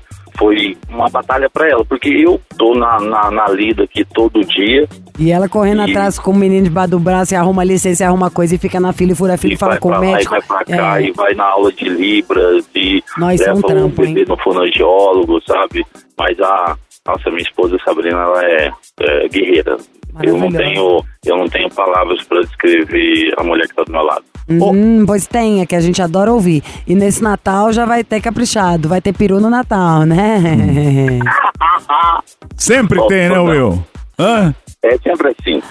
foi 0.43 0.77
uma 0.89 1.09
batalha 1.09 1.49
para 1.49 1.69
ela, 1.69 1.85
porque 1.85 2.09
eu 2.09 2.41
tô 2.59 2.75
na, 2.75 2.99
na, 2.99 3.31
na 3.31 3.47
lida 3.49 3.85
aqui 3.85 4.05
todo 4.05 4.45
dia 4.45 4.89
E 5.19 5.31
ela 5.31 5.49
correndo 5.49 5.87
E- 5.87 5.91
atrás 5.91 6.19
com 6.19 6.33
o 6.33 6.37
menino 6.37 6.65
debaixo 6.65 6.91
do 6.91 6.99
braço 6.99 7.33
e 7.33 7.37
arruma 7.37 7.63
licença 7.63 8.03
e 8.03 8.07
arruma 8.07 8.29
coisa 8.29 8.55
e 8.55 8.59
fica 8.59 8.81
na 8.81 8.93
fila 8.93 9.13
e 9.13 9.15
fura 9.15 9.35
a 9.35 9.37
fila 9.39 9.53
e, 9.53 9.55
e 9.55 9.59
fala 9.59 9.77
com 9.79 9.89
o 9.89 9.91
lá 9.93 9.99
e 9.99 10.01
médico. 10.01 10.31
vai 10.33 10.43
pra 10.43 10.65
cá 10.65 11.01
É. 11.01 11.05
e 11.05 11.13
vai 11.13 11.33
na 11.35 11.45
aula 11.45 11.73
de 11.73 11.89
Libras 11.89 12.69
e 12.75 13.03
Nossa, 13.17 13.45
é 13.45 13.53
um 13.53 13.55
leva 13.55 13.59
o 13.59 13.63
trampo, 13.69 14.03
bebê 14.03 14.21
hein? 14.21 14.27
no 14.29 14.37
fonoaudiólogo, 14.39 15.41
sabe? 15.47 15.87
Mas 16.19 16.39
a 16.41 16.77
nossa 17.07 17.31
minha 17.31 17.43
esposa 17.43 17.77
Sabrina 17.85 18.19
ela 18.19 18.45
é, 18.45 18.73
é 19.01 19.29
guerreira. 19.29 19.77
Eu 20.23 20.37
não 20.37 20.51
tenho 20.51 21.05
eu 21.25 21.37
não 21.39 21.49
tenho 21.49 21.71
palavras 21.71 22.23
para 22.25 22.41
descrever 22.41 23.33
a 23.39 23.45
mulher 23.45 23.67
que 23.69 23.75
tá 23.77 23.85
do 23.85 23.93
meu 23.93 24.03
lado. 24.03 24.25
Hum, 24.49 25.05
pois 25.07 25.27
tem, 25.27 25.61
é 25.61 25.67
que 25.67 25.75
a 25.77 25.81
gente 25.81 26.03
adora 26.03 26.33
ouvir. 26.33 26.63
E 26.87 26.95
nesse 26.95 27.23
Natal 27.23 27.73
já 27.73 27.85
vai 27.85 28.03
ter 28.05 28.21
caprichado, 28.21 28.89
vai 28.89 29.01
ter 29.01 29.13
peru 29.13 29.41
no 29.41 29.49
Natal, 29.49 30.05
né? 30.05 31.21
Sempre 32.57 32.99
Oh, 33.01 33.07
tem, 33.07 33.29
né, 33.29 33.35
não. 33.35 33.45
Will? 33.47 33.85
Hã? 34.19 34.55
É 34.83 34.97
sempre 34.99 35.35
assim. 35.39 35.63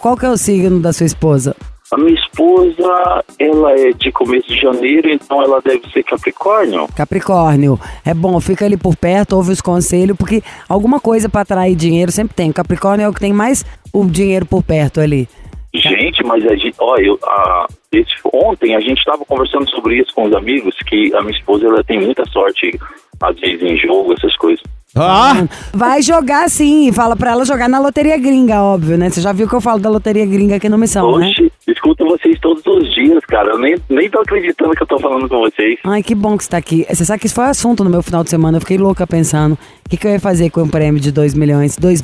Qual 0.00 0.16
que 0.16 0.26
é 0.26 0.30
o 0.30 0.36
signo 0.36 0.80
da 0.80 0.92
sua 0.92 1.06
esposa? 1.06 1.54
A 1.92 1.96
minha 1.96 2.14
esposa, 2.14 3.22
ela 3.38 3.72
é 3.72 3.92
de 3.92 4.10
começo 4.10 4.48
de 4.48 4.60
janeiro, 4.60 5.08
então 5.08 5.40
ela 5.42 5.60
deve 5.62 5.82
ser 5.92 6.02
Capricórnio. 6.02 6.88
Capricórnio. 6.96 7.78
É 8.04 8.12
bom, 8.12 8.40
fica 8.40 8.64
ali 8.64 8.76
por 8.76 8.96
perto, 8.96 9.36
ouve 9.36 9.52
os 9.52 9.60
conselhos, 9.60 10.16
porque 10.16 10.42
alguma 10.68 10.98
coisa 10.98 11.28
pra 11.28 11.42
atrair 11.42 11.76
dinheiro 11.76 12.10
sempre 12.10 12.34
tem. 12.34 12.50
Capricórnio 12.50 13.04
é 13.04 13.08
o 13.08 13.12
que 13.12 13.20
tem 13.20 13.32
mais 13.32 13.64
o 13.92 14.04
dinheiro 14.04 14.44
por 14.46 14.62
perto 14.62 15.00
ali. 15.00 15.28
Gente, 15.74 16.24
mas 16.24 16.46
a 16.46 16.54
gente, 16.54 16.74
ó, 16.78 16.96
eu, 16.96 17.18
a, 17.24 17.66
esse, 17.92 18.12
ontem 18.32 18.76
a 18.76 18.80
gente 18.80 18.98
estava 18.98 19.24
conversando 19.24 19.68
sobre 19.70 19.96
isso 20.00 20.14
com 20.14 20.24
os 20.26 20.34
amigos, 20.34 20.74
que 20.86 21.14
a 21.14 21.20
minha 21.20 21.36
esposa 21.36 21.66
ela 21.66 21.82
tem 21.82 22.00
muita 22.00 22.24
sorte, 22.26 22.78
às 23.20 23.38
vezes, 23.40 23.62
em 23.62 23.76
jogo, 23.76 24.12
essas 24.12 24.36
coisas. 24.36 24.62
Ah, 24.96 25.44
Vai 25.72 26.00
jogar 26.02 26.48
sim, 26.48 26.92
fala 26.92 27.16
pra 27.16 27.32
ela 27.32 27.44
jogar 27.44 27.68
na 27.68 27.80
loteria 27.80 28.16
gringa, 28.16 28.62
óbvio, 28.62 28.96
né? 28.96 29.10
Você 29.10 29.20
já 29.20 29.32
viu 29.32 29.48
que 29.48 29.54
eu 29.54 29.60
falo 29.60 29.80
da 29.80 29.90
loteria 29.90 30.24
gringa 30.24 30.54
aqui 30.54 30.68
no 30.68 30.78
Missão, 30.78 31.18
né? 31.18 31.30
Oxe, 31.30 31.52
escuto 31.66 32.04
vocês 32.04 32.38
todos 32.38 32.64
os 32.64 32.94
dias, 32.94 33.24
cara. 33.26 33.50
Eu 33.50 33.58
nem, 33.58 33.74
nem 33.88 34.08
tô 34.08 34.20
acreditando 34.20 34.70
que 34.70 34.82
eu 34.84 34.86
tô 34.86 35.00
falando 35.00 35.28
com 35.28 35.40
vocês. 35.40 35.80
Ai, 35.82 36.00
que 36.00 36.14
bom 36.14 36.36
que 36.38 36.44
você 36.44 36.50
tá 36.50 36.58
aqui. 36.58 36.86
Você 36.88 37.04
sabe 37.04 37.18
que 37.18 37.26
isso 37.26 37.34
foi 37.34 37.46
assunto 37.46 37.82
no 37.82 37.90
meu 37.90 38.04
final 38.04 38.22
de 38.22 38.30
semana. 38.30 38.58
Eu 38.58 38.60
fiquei 38.60 38.78
louca 38.78 39.04
pensando 39.04 39.58
o 39.86 39.88
que, 39.90 39.96
que 39.96 40.06
eu 40.06 40.12
ia 40.12 40.20
fazer 40.20 40.50
com 40.50 40.62
um 40.62 40.68
prêmio 40.68 41.00
de 41.00 41.12
2 41.12 41.34
milhões, 41.34 41.76
2 41.76 42.00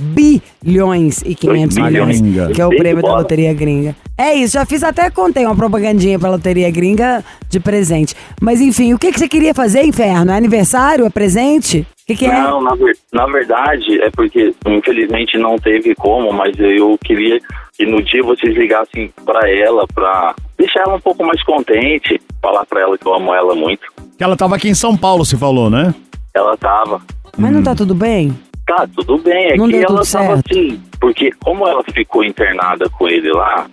bilhões 0.62 1.22
e 1.24 1.34
500 1.34 1.76
Dois 1.76 1.90
milhões, 1.92 2.20
que 2.54 2.60
é 2.60 2.66
o 2.66 2.70
prêmio 2.70 3.02
da 3.02 3.16
loteria 3.16 3.52
gringa. 3.54 3.96
É 4.18 4.34
isso, 4.34 4.52
já 4.54 4.66
fiz 4.66 4.82
até 4.82 5.08
contei 5.10 5.46
uma 5.46 5.56
propagandinha 5.56 6.18
pra 6.18 6.28
loteria 6.30 6.70
gringa 6.70 7.24
de 7.48 7.58
presente. 7.58 8.14
Mas 8.40 8.60
enfim, 8.60 8.92
o 8.92 8.98
que, 8.98 9.10
que 9.10 9.18
você 9.18 9.26
queria 9.28 9.54
fazer, 9.54 9.82
inferno? 9.82 10.30
É 10.30 10.36
aniversário? 10.36 11.06
É 11.06 11.10
presente? 11.10 11.80
O 12.02 12.06
que, 12.06 12.16
que 12.16 12.26
é? 12.26 12.32
Não, 12.42 12.60
na, 12.60 12.74
ver- 12.74 12.96
na 13.12 13.26
verdade, 13.26 14.00
é 14.02 14.10
porque 14.10 14.52
infelizmente 14.66 15.38
não 15.38 15.56
teve 15.56 15.94
como, 15.94 16.32
mas 16.32 16.54
eu 16.58 16.98
queria 17.02 17.40
que 17.74 17.86
no 17.86 18.02
dia 18.02 18.22
vocês 18.22 18.54
ligassem 18.54 19.10
pra 19.24 19.48
ela, 19.50 19.86
pra 19.94 20.34
deixar 20.58 20.80
ela 20.80 20.96
um 20.96 21.00
pouco 21.00 21.24
mais 21.24 21.42
contente, 21.44 22.20
falar 22.42 22.66
pra 22.66 22.80
ela 22.82 22.98
que 22.98 23.06
eu 23.06 23.14
amo 23.14 23.32
ela 23.32 23.54
muito. 23.54 23.80
que 24.18 24.22
ela 24.22 24.36
tava 24.36 24.56
aqui 24.56 24.68
em 24.68 24.74
São 24.74 24.94
Paulo, 24.96 25.24
você 25.24 25.36
falou, 25.38 25.70
né? 25.70 25.94
Ela 26.34 26.56
tava. 26.56 27.00
Mas 27.36 27.52
não 27.52 27.62
tá 27.62 27.74
tudo 27.74 27.94
bem? 27.94 28.36
Tá, 28.66 28.86
tudo 28.94 29.18
bem. 29.18 29.52
É 29.52 29.56
Não 29.56 29.68
que 29.68 29.76
ela 29.76 30.02
tava 30.04 30.34
assim. 30.46 30.80
Porque 31.00 31.30
como 31.42 31.66
ela 31.66 31.82
ficou 31.92 32.24
internada 32.24 32.88
com 32.90 33.08
ele 33.08 33.32
lá, 33.32 33.66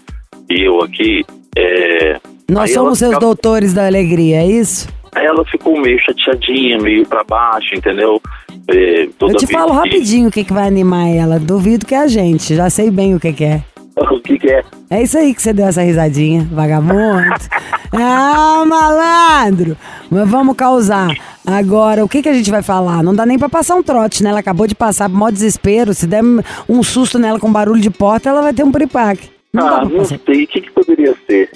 e 0.49 0.61
eu 0.67 0.81
aqui, 0.81 1.25
é. 1.57 2.19
Nós 2.49 2.73
somos 2.73 2.97
seus 2.99 3.09
ficava- 3.13 3.25
doutores 3.25 3.73
da 3.73 3.85
alegria, 3.85 4.37
é 4.37 4.47
isso? 4.47 4.87
Aí 5.13 5.25
ela 5.25 5.43
ficou 5.45 5.79
meio 5.79 5.99
chateadinha, 5.99 6.77
meio 6.79 7.05
pra 7.05 7.23
baixo, 7.23 7.75
entendeu? 7.75 8.21
É, 8.69 9.07
Eu 9.19 9.35
te 9.35 9.47
falo 9.47 9.71
que- 9.71 9.77
rapidinho 9.77 10.29
o 10.29 10.31
que, 10.31 10.43
que 10.43 10.53
vai 10.53 10.67
animar 10.67 11.07
ela. 11.09 11.39
Duvido 11.39 11.85
que 11.85 11.95
é 11.95 11.99
a 11.99 12.07
gente, 12.07 12.55
já 12.55 12.69
sei 12.69 12.89
bem 12.91 13.15
o 13.15 13.19
que, 13.19 13.33
que 13.33 13.43
é. 13.43 13.61
O 14.11 14.19
que, 14.19 14.37
que 14.37 14.47
é? 14.51 14.63
É 14.91 15.01
isso 15.01 15.17
aí 15.17 15.33
que 15.33 15.41
você 15.41 15.51
deu 15.53 15.65
essa 15.65 15.81
risadinha, 15.81 16.47
vagabundo. 16.51 17.23
ah, 17.91 18.63
malandro! 18.65 19.77
Mas 20.09 20.29
vamos 20.29 20.55
causar. 20.55 21.15
Agora, 21.45 22.03
o 22.03 22.09
que, 22.09 22.21
que 22.21 22.29
a 22.29 22.33
gente 22.33 22.51
vai 22.51 22.61
falar? 22.61 23.03
Não 23.03 23.15
dá 23.15 23.25
nem 23.25 23.39
pra 23.39 23.49
passar 23.49 23.75
um 23.75 23.83
trote, 23.83 24.23
né? 24.23 24.29
Ela 24.29 24.39
acabou 24.39 24.67
de 24.67 24.75
passar 24.75 25.07
mó 25.07 25.29
desespero. 25.29 25.93
Se 25.93 26.05
der 26.05 26.21
um 26.67 26.83
susto 26.83 27.17
nela 27.17 27.39
com 27.39 27.51
barulho 27.51 27.81
de 27.81 27.89
porta, 27.89 28.29
ela 28.29 28.41
vai 28.41 28.53
ter 28.53 28.63
um 28.63 28.71
piripaque. 28.71 29.29
Não 29.53 29.67
ah, 29.67 29.85
não 29.85 30.05
sei. 30.05 30.17
O 30.17 30.47
que, 30.47 30.61
que 30.61 30.71
poderia 30.71 31.15
ser? 31.25 31.49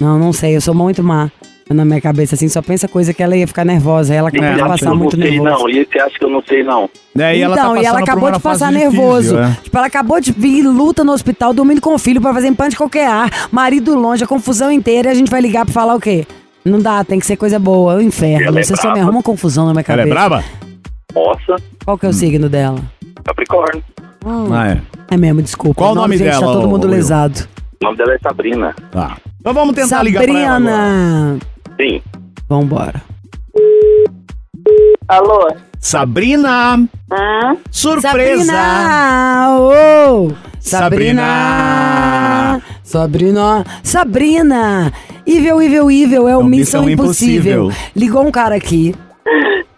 Não, 0.00 0.18
não 0.18 0.32
sei. 0.32 0.56
Eu 0.56 0.60
sou 0.60 0.74
muito 0.74 1.02
má. 1.02 1.30
Na 1.70 1.82
minha 1.84 2.00
cabeça, 2.00 2.34
assim, 2.34 2.46
só 2.46 2.60
pensa 2.60 2.86
coisa 2.86 3.14
que 3.14 3.22
ela 3.22 3.34
ia 3.36 3.46
ficar 3.46 3.64
nervosa. 3.64 4.14
Ela 4.14 4.28
acabou 4.28 4.46
É, 4.48 4.54
de 4.54 4.60
passar 4.62 4.94
muito 4.94 5.16
não 5.16 5.22
sei, 5.26 5.38
nervosa. 5.40 5.58
não. 5.62 5.68
E 5.70 5.84
você 5.90 5.98
acha 5.98 6.18
que 6.18 6.24
eu 6.24 6.28
não 6.30 6.42
sei, 6.46 6.62
não? 6.62 6.90
É, 7.18 7.36
e 7.36 7.40
ela 7.42 7.56
tá 7.56 7.62
então, 7.62 7.76
e 7.82 7.86
ela 7.86 7.98
acabou 8.00 8.30
de 8.30 8.38
passar 8.40 8.70
nervoso. 8.70 9.34
difícil, 9.34 9.42
é. 9.42 9.58
Tipo, 9.62 9.78
ela 9.78 9.86
acabou 9.86 10.20
de 10.20 10.30
vir 10.32 10.62
luta 10.62 11.02
no 11.02 11.12
hospital, 11.12 11.54
dormindo 11.54 11.80
com 11.80 11.94
o 11.94 11.98
filho 11.98 12.20
pra 12.20 12.34
fazer 12.34 12.48
implante 12.48 12.72
de 12.72 12.76
qualquer 12.76 13.08
ar, 13.08 13.30
marido 13.50 13.94
longe, 13.98 14.22
a 14.22 14.26
confusão 14.26 14.70
inteira, 14.70 15.08
e 15.08 15.12
a 15.12 15.14
gente 15.14 15.30
vai 15.30 15.40
ligar 15.40 15.64
pra 15.64 15.72
falar 15.72 15.94
o 15.94 16.00
quê? 16.00 16.26
Não 16.64 16.78
dá, 16.80 17.02
tem 17.02 17.18
que 17.18 17.24
ser 17.26 17.36
coisa 17.36 17.58
boa, 17.58 17.94
é 17.94 17.96
o 17.96 18.00
inferno. 18.02 18.46
Ela 18.46 18.60
é 18.60 18.62
Você 18.62 18.76
só 18.76 18.92
me 18.92 19.00
arruma 19.00 19.22
confusão 19.22 19.64
na 19.66 19.72
minha 19.72 19.80
Ela 19.86 19.96
cabeça. 19.96 20.08
é 20.08 20.10
braba? 20.10 20.44
Nossa, 21.14 21.56
Qual 21.84 21.96
que 21.96 22.04
é 22.06 22.08
o 22.10 22.12
signo 22.12 22.48
dela? 22.48 22.78
Capricórnio. 23.24 23.82
Ah, 24.52 24.68
é. 24.68 24.80
É 25.14 25.16
mesmo, 25.16 25.40
desculpa. 25.42 25.76
Qual 25.76 25.92
o 25.92 25.94
nome 25.94 26.16
gente, 26.18 26.26
dela, 26.28 26.46
Tá 26.46 26.52
todo 26.52 26.68
mundo 26.68 26.86
lesado. 26.86 27.46
O 27.82 27.84
nome 27.84 27.96
dela 27.96 28.14
é 28.14 28.18
Sabrina. 28.18 28.74
Tá. 28.90 29.16
Então 29.40 29.52
vamos 29.52 29.74
tentar 29.74 30.02
ligar 30.02 30.22
pra 30.24 30.38
ela. 30.38 30.48
Sabrina. 30.58 31.38
Sim. 31.80 32.00
Vambora. 32.48 33.02
Alô? 35.08 35.48
Sabrina! 35.78 36.76
Hum? 36.76 37.58
Surpresa! 37.70 38.44
Sabrina! 38.44 39.56
Oh! 39.58 40.32
Sabrina! 40.60 42.62
Sabrina! 42.82 42.84
Sabrina! 42.84 43.64
Sabrina! 43.82 44.92
Evil, 45.26 45.62
Evil, 45.62 45.90
Evil 45.90 46.28
é 46.28 46.36
o 46.36 46.40
É 46.40 46.44
Missão, 46.44 46.84
Missão 46.84 46.90
Impossível. 46.90 47.64
Impossível. 47.64 47.90
Ligou 47.96 48.26
um 48.26 48.30
cara 48.30 48.54
aqui. 48.54 48.94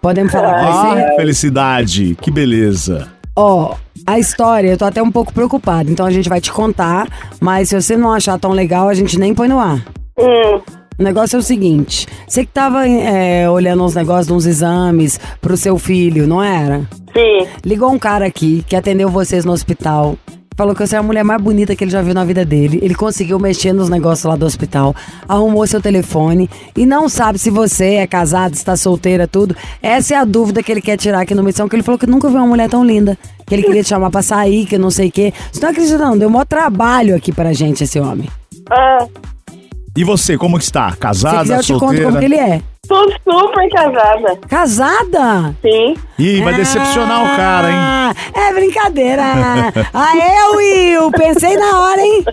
Podemos 0.00 0.30
falar 0.30 0.60
com 0.60 0.72
você? 0.72 1.02
Ah, 1.02 1.16
felicidade, 1.16 2.16
que 2.20 2.30
beleza. 2.30 3.08
Ó, 3.34 3.74
a 4.06 4.18
história, 4.18 4.70
eu 4.70 4.78
tô 4.78 4.84
até 4.84 5.02
um 5.02 5.10
pouco 5.10 5.32
preocupada. 5.32 5.90
Então 5.90 6.06
a 6.06 6.10
gente 6.10 6.28
vai 6.28 6.40
te 6.40 6.52
contar, 6.52 7.08
mas 7.40 7.68
se 7.68 7.80
você 7.80 7.96
não 7.96 8.12
achar 8.12 8.38
tão 8.38 8.52
legal, 8.52 8.88
a 8.88 8.94
gente 8.94 9.18
nem 9.18 9.34
põe 9.34 9.48
no 9.48 9.58
ar. 9.58 9.84
Hum. 10.18 10.60
O 10.98 11.02
negócio 11.02 11.36
é 11.36 11.38
o 11.38 11.42
seguinte: 11.42 12.06
você 12.26 12.44
que 12.44 12.52
tava 12.52 12.88
é, 12.88 13.48
olhando 13.48 13.84
uns 13.84 13.94
negócios, 13.94 14.30
uns 14.30 14.46
exames 14.46 15.20
pro 15.40 15.56
seu 15.56 15.78
filho, 15.78 16.26
não 16.26 16.42
era? 16.42 16.88
Sim. 17.12 17.46
Ligou 17.64 17.90
um 17.90 17.98
cara 17.98 18.26
aqui 18.26 18.64
que 18.66 18.76
atendeu 18.76 19.08
vocês 19.08 19.44
no 19.44 19.52
hospital 19.52 20.16
Falou 20.56 20.74
que 20.74 20.86
você 20.86 20.96
é 20.96 20.98
a 20.98 21.02
mulher 21.02 21.22
mais 21.22 21.40
bonita 21.40 21.76
que 21.76 21.84
ele 21.84 21.90
já 21.90 22.00
viu 22.00 22.14
na 22.14 22.24
vida 22.24 22.42
dele. 22.42 22.80
Ele 22.82 22.94
conseguiu 22.94 23.38
mexer 23.38 23.74
nos 23.74 23.90
negócios 23.90 24.24
lá 24.24 24.36
do 24.36 24.46
hospital, 24.46 24.96
arrumou 25.28 25.66
seu 25.66 25.82
telefone 25.82 26.48
e 26.74 26.86
não 26.86 27.10
sabe 27.10 27.38
se 27.38 27.50
você 27.50 27.96
é 27.96 28.06
casado, 28.06 28.54
se 28.54 28.64
tá 28.64 28.74
solteira, 28.74 29.28
tudo. 29.28 29.54
Essa 29.82 30.14
é 30.14 30.16
a 30.16 30.24
dúvida 30.24 30.62
que 30.62 30.72
ele 30.72 30.80
quer 30.80 30.96
tirar 30.96 31.20
aqui 31.20 31.34
no 31.34 31.42
Missão, 31.42 31.68
que 31.68 31.76
ele 31.76 31.82
falou 31.82 31.98
que 31.98 32.06
nunca 32.06 32.28
viu 32.28 32.38
uma 32.38 32.46
mulher 32.46 32.70
tão 32.70 32.82
linda. 32.82 33.18
Que 33.46 33.54
ele 33.54 33.64
queria 33.64 33.82
te 33.82 33.90
chamar 33.90 34.10
pra 34.10 34.22
sair, 34.22 34.64
que 34.64 34.78
não 34.78 34.90
sei 34.90 35.08
o 35.08 35.12
quê. 35.12 35.32
Você 35.52 35.60
não 35.60 35.68
acredita 35.68 35.98
não, 35.98 36.16
deu 36.16 36.30
maior 36.30 36.46
trabalho 36.46 37.14
aqui 37.14 37.32
pra 37.32 37.52
gente 37.52 37.84
esse 37.84 38.00
homem. 38.00 38.30
Ah, 38.70 39.06
E 39.96 40.04
você, 40.04 40.36
como 40.36 40.58
que 40.58 40.64
está? 40.64 40.90
Se 40.92 40.96
Casada, 40.98 41.38
quiser 41.40 41.56
eu 41.58 41.62
te 41.62 41.72
conto 41.72 41.80
solteira? 41.80 42.04
como 42.06 42.18
que 42.18 42.24
ele 42.26 42.36
é. 42.36 42.60
tô 42.86 43.10
super 43.24 43.68
casada. 43.70 44.36
Casada? 44.48 45.54
Sim. 45.62 45.96
Ih, 46.18 46.42
vai 46.42 46.54
decepcionar 46.54 47.24
o 47.24 47.36
cara, 47.36 47.68
hein? 47.70 47.76
Ah, 47.78 48.14
É 48.34 48.52
brincadeira. 48.52 49.22
Aê, 49.92 50.56
Will, 50.56 51.10
pensei 51.12 51.56
na 51.56 51.80
hora, 51.80 52.00
hein? 52.02 52.24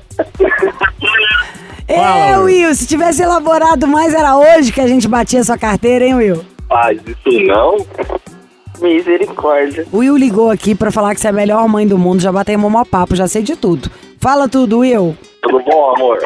Fala, 1.87 2.17
É, 2.17 2.37
Will. 2.37 2.45
Will, 2.67 2.75
se 2.75 2.85
tivesse 2.87 3.21
elaborado 3.21 3.87
mais, 3.87 4.13
era 4.13 4.37
hoje 4.37 4.71
que 4.71 4.81
a 4.81 4.87
gente 4.87 5.07
batia 5.07 5.43
sua 5.43 5.57
carteira, 5.57 6.05
hein, 6.05 6.15
Will? 6.15 6.43
Faz 6.67 6.99
isso 7.05 7.39
não. 7.45 7.77
Misericórdia. 8.81 9.85
O 9.91 9.97
Will 9.99 10.17
ligou 10.17 10.49
aqui 10.51 10.75
pra 10.75 10.91
falar 10.91 11.13
que 11.15 11.21
você 11.21 11.27
é 11.27 11.29
a 11.29 11.33
melhor 11.33 11.67
mãe 11.69 11.87
do 11.87 11.97
mundo, 11.97 12.21
já 12.21 12.31
batemos 12.31 12.69
mó 12.71 12.83
papo, 12.83 13.15
já 13.15 13.27
sei 13.27 13.41
de 13.43 13.55
tudo. 13.55 13.89
Fala 14.19 14.49
tudo, 14.49 14.79
Will. 14.79 15.15
Tudo 15.41 15.59
bom, 15.63 15.93
amor? 15.95 16.19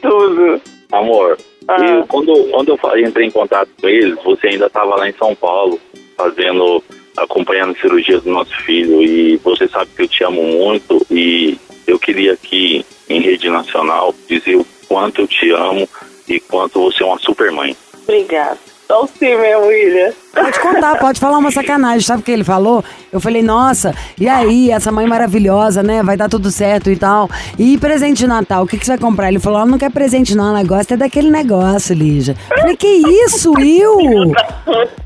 Tudo. 0.00 0.60
Amor, 0.92 1.36
Ah. 1.66 1.76
eu, 1.82 2.06
quando, 2.06 2.32
quando 2.50 2.78
eu 2.78 3.06
entrei 3.06 3.26
em 3.26 3.30
contato 3.30 3.68
com 3.80 3.88
eles, 3.88 4.16
você 4.22 4.48
ainda 4.48 4.66
estava 4.66 4.96
lá 4.96 5.08
em 5.08 5.14
São 5.14 5.34
Paulo, 5.34 5.80
fazendo, 6.16 6.82
acompanhando 7.16 7.72
a 7.72 7.80
cirurgia 7.80 8.20
do 8.20 8.30
nosso 8.30 8.54
filho. 8.64 9.02
E 9.02 9.36
você 9.38 9.66
sabe 9.68 9.90
que 9.96 10.02
eu 10.02 10.08
te 10.08 10.22
amo 10.24 10.42
muito 10.42 11.04
e 11.10 11.58
eu 11.86 11.98
queria 11.98 12.32
aqui, 12.34 12.84
em 13.08 13.20
rede 13.20 13.48
nacional, 13.50 14.14
dizer 14.28 14.56
o 14.56 14.66
quanto 14.88 15.22
eu 15.22 15.26
te 15.26 15.50
amo 15.50 15.88
e 16.28 16.38
quanto 16.40 16.80
você 16.80 17.02
é 17.02 17.06
uma 17.06 17.18
super 17.18 17.50
mãe. 17.50 17.76
Obrigada. 18.02 18.58
Só 18.86 19.06
sim, 19.06 19.34
minha 19.36 19.58
William. 19.58 20.12
Pode 20.34 20.60
contar, 20.60 20.98
pode 20.98 21.18
falar 21.18 21.38
uma 21.38 21.50
sacanagem. 21.50 22.00
Sabe 22.02 22.20
o 22.20 22.24
que 22.24 22.30
ele 22.30 22.44
falou? 22.44 22.84
Eu 23.10 23.18
falei, 23.20 23.42
nossa, 23.42 23.94
e 24.20 24.28
aí, 24.28 24.70
essa 24.70 24.92
mãe 24.92 25.06
maravilhosa, 25.06 25.82
né? 25.82 26.02
Vai 26.02 26.16
dar 26.18 26.28
tudo 26.28 26.50
certo 26.50 26.90
e 26.90 26.96
tal. 26.96 27.30
E 27.58 27.78
presente 27.78 28.18
de 28.18 28.26
Natal, 28.26 28.64
o 28.64 28.66
que, 28.66 28.76
que 28.76 28.84
você 28.84 28.92
vai 28.92 28.98
comprar? 28.98 29.28
Ele 29.28 29.38
falou, 29.38 29.60
ela 29.60 29.70
não 29.70 29.78
quer 29.78 29.90
presente 29.90 30.36
não, 30.36 30.48
ela 30.48 30.62
gosta 30.64 30.94
é 30.94 30.96
daquele 30.98 31.30
negócio, 31.30 31.94
Lígia. 31.94 32.36
Eu 32.50 32.58
falei, 32.58 32.76
que 32.76 32.86
isso, 32.86 33.52
Will? 33.52 34.32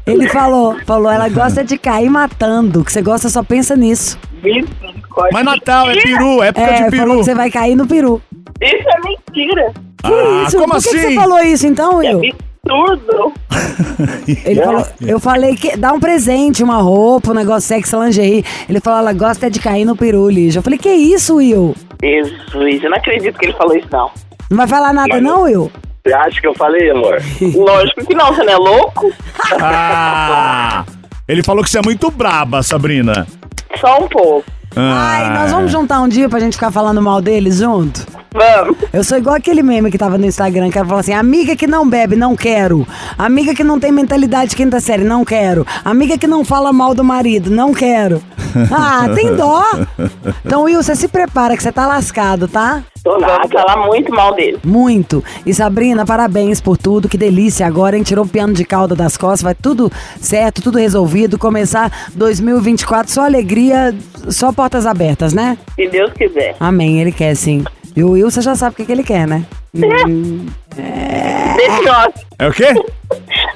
Ele 0.06 0.28
falou, 0.28 0.76
falou, 0.84 1.10
ela 1.12 1.28
gosta 1.28 1.62
de 1.62 1.78
cair 1.78 2.10
matando, 2.10 2.84
que 2.84 2.92
você 2.92 3.00
gosta 3.02 3.28
só 3.28 3.42
pensa 3.44 3.76
nisso. 3.76 4.18
Mas 5.32 5.44
Natal 5.44 5.90
é 5.90 6.00
peru, 6.00 6.42
época 6.42 6.66
É, 6.66 6.72
de 6.72 6.78
falou 6.78 6.90
peru. 6.90 7.18
que 7.18 7.24
você 7.24 7.34
vai 7.34 7.50
cair 7.50 7.76
no 7.76 7.86
peru. 7.86 8.20
Isso 8.60 8.88
é 8.88 9.00
mentira. 9.08 9.72
Que 10.02 10.12
Ah, 10.12 10.44
isso? 10.46 10.58
como 10.58 10.72
Por 10.74 10.82
que, 10.82 10.88
que 10.90 10.96
assim? 10.96 11.08
você 11.08 11.14
falou 11.14 11.38
isso 11.40 11.66
então, 11.66 12.02
É 12.02 12.14
Will? 12.16 12.34
Absurdo. 12.64 13.32
Ele 14.44 14.62
falou, 14.62 14.86
eu 15.00 15.20
falei 15.20 15.56
que 15.56 15.76
dá 15.76 15.92
um 15.92 16.00
presente, 16.00 16.62
uma 16.62 16.78
roupa, 16.78 17.30
um 17.30 17.34
negócio 17.34 17.68
sexy 17.68 17.96
lingerie. 17.96 18.44
Ele 18.68 18.80
falou, 18.80 19.00
ela 19.00 19.12
gosta 19.12 19.46
é 19.46 19.50
de 19.50 19.60
cair 19.60 19.84
no 19.84 19.96
peru, 19.96 20.28
Lígia. 20.28 20.58
Eu 20.58 20.62
falei, 20.62 20.78
que 20.78 20.90
isso, 20.90 21.36
Will? 21.36 21.74
Jesus, 22.02 22.82
eu 22.82 22.90
não 22.90 22.96
acredito 22.96 23.38
que 23.38 23.46
ele 23.46 23.54
falou 23.54 23.76
isso, 23.76 23.88
não. 23.90 24.10
Não 24.50 24.56
vai 24.56 24.66
falar 24.66 24.92
nada 24.92 25.08
Mas 25.10 25.22
não, 25.22 25.42
Will? 25.42 25.70
Você 26.04 26.14
acha 26.14 26.40
que 26.40 26.46
eu 26.46 26.54
falei, 26.54 26.90
amor? 26.90 27.20
Lógico 27.54 28.06
que 28.06 28.14
não, 28.14 28.32
você 28.32 28.42
não 28.42 28.52
é 28.52 28.56
louco? 28.56 29.12
Ah! 29.60 30.84
Ele 31.26 31.42
falou 31.42 31.62
que 31.62 31.70
você 31.70 31.78
é 31.78 31.82
muito 31.82 32.10
braba, 32.10 32.62
Sabrina. 32.62 33.26
Só 33.78 34.02
um 34.02 34.08
pouco. 34.08 34.57
Ah. 34.76 35.10
Ai, 35.10 35.38
nós 35.38 35.50
vamos 35.50 35.72
juntar 35.72 36.00
um 36.00 36.08
dia 36.08 36.28
pra 36.28 36.40
gente 36.40 36.54
ficar 36.54 36.70
falando 36.70 37.00
mal 37.02 37.20
deles 37.20 37.56
junto? 37.56 38.06
Vamos. 38.32 38.76
Eu 38.92 39.02
sou 39.02 39.18
igual 39.18 39.34
aquele 39.36 39.62
meme 39.62 39.90
que 39.90 39.98
tava 39.98 40.18
no 40.18 40.26
Instagram, 40.26 40.70
que 40.70 40.78
ela 40.78 40.86
falou 40.86 41.00
assim: 41.00 41.14
amiga 41.14 41.56
que 41.56 41.66
não 41.66 41.88
bebe, 41.88 42.14
não 42.14 42.36
quero. 42.36 42.86
Amiga 43.16 43.54
que 43.54 43.64
não 43.64 43.80
tem 43.80 43.90
mentalidade 43.90 44.54
quinta 44.54 44.80
série, 44.80 45.04
não 45.04 45.24
quero. 45.24 45.66
Amiga 45.84 46.18
que 46.18 46.26
não 46.26 46.44
fala 46.44 46.72
mal 46.72 46.94
do 46.94 47.02
marido, 47.02 47.50
não 47.50 47.72
quero. 47.72 48.22
Ah, 48.72 49.06
tem 49.14 49.36
dó. 49.36 49.62
Então, 50.44 50.62
Will, 50.62 50.82
você 50.82 50.96
se 50.96 51.06
prepara 51.06 51.54
que 51.54 51.62
você 51.62 51.70
tá 51.70 51.86
lascado, 51.86 52.48
tá? 52.48 52.82
Vamos 53.08 53.50
falar 53.52 53.86
muito 53.86 54.12
mal 54.12 54.34
dele. 54.34 54.58
Muito. 54.64 55.24
E 55.46 55.54
Sabrina, 55.54 56.04
parabéns 56.04 56.60
por 56.60 56.76
tudo. 56.76 57.08
Que 57.08 57.16
delícia 57.16 57.66
agora, 57.66 57.96
hein? 57.96 58.02
Tirou 58.02 58.24
o 58.24 58.28
piano 58.28 58.52
de 58.52 58.64
cauda 58.64 58.94
das 58.94 59.16
costas. 59.16 59.42
Vai 59.42 59.54
tudo 59.54 59.90
certo, 60.20 60.62
tudo 60.62 60.78
resolvido. 60.78 61.38
Começar 61.38 61.90
2024 62.14 63.12
só 63.12 63.24
alegria, 63.24 63.94
só 64.28 64.52
portas 64.52 64.86
abertas, 64.86 65.32
né? 65.32 65.56
Se 65.74 65.88
Deus 65.88 66.12
quiser. 66.12 66.56
Amém, 66.60 67.00
ele 67.00 67.12
quer 67.12 67.34
sim. 67.34 67.64
E 67.96 68.02
o 68.04 68.10
Will, 68.10 68.30
você 68.30 68.40
já 68.40 68.54
sabe 68.54 68.74
o 68.74 68.76
que, 68.76 68.84
que 68.84 68.92
ele 68.92 69.02
quer, 69.02 69.26
né? 69.26 69.44
Hum, 70.08 70.46
em 70.78 71.88
off. 71.90 72.26
É 72.38 72.48
o 72.48 72.52
quê? 72.52 72.74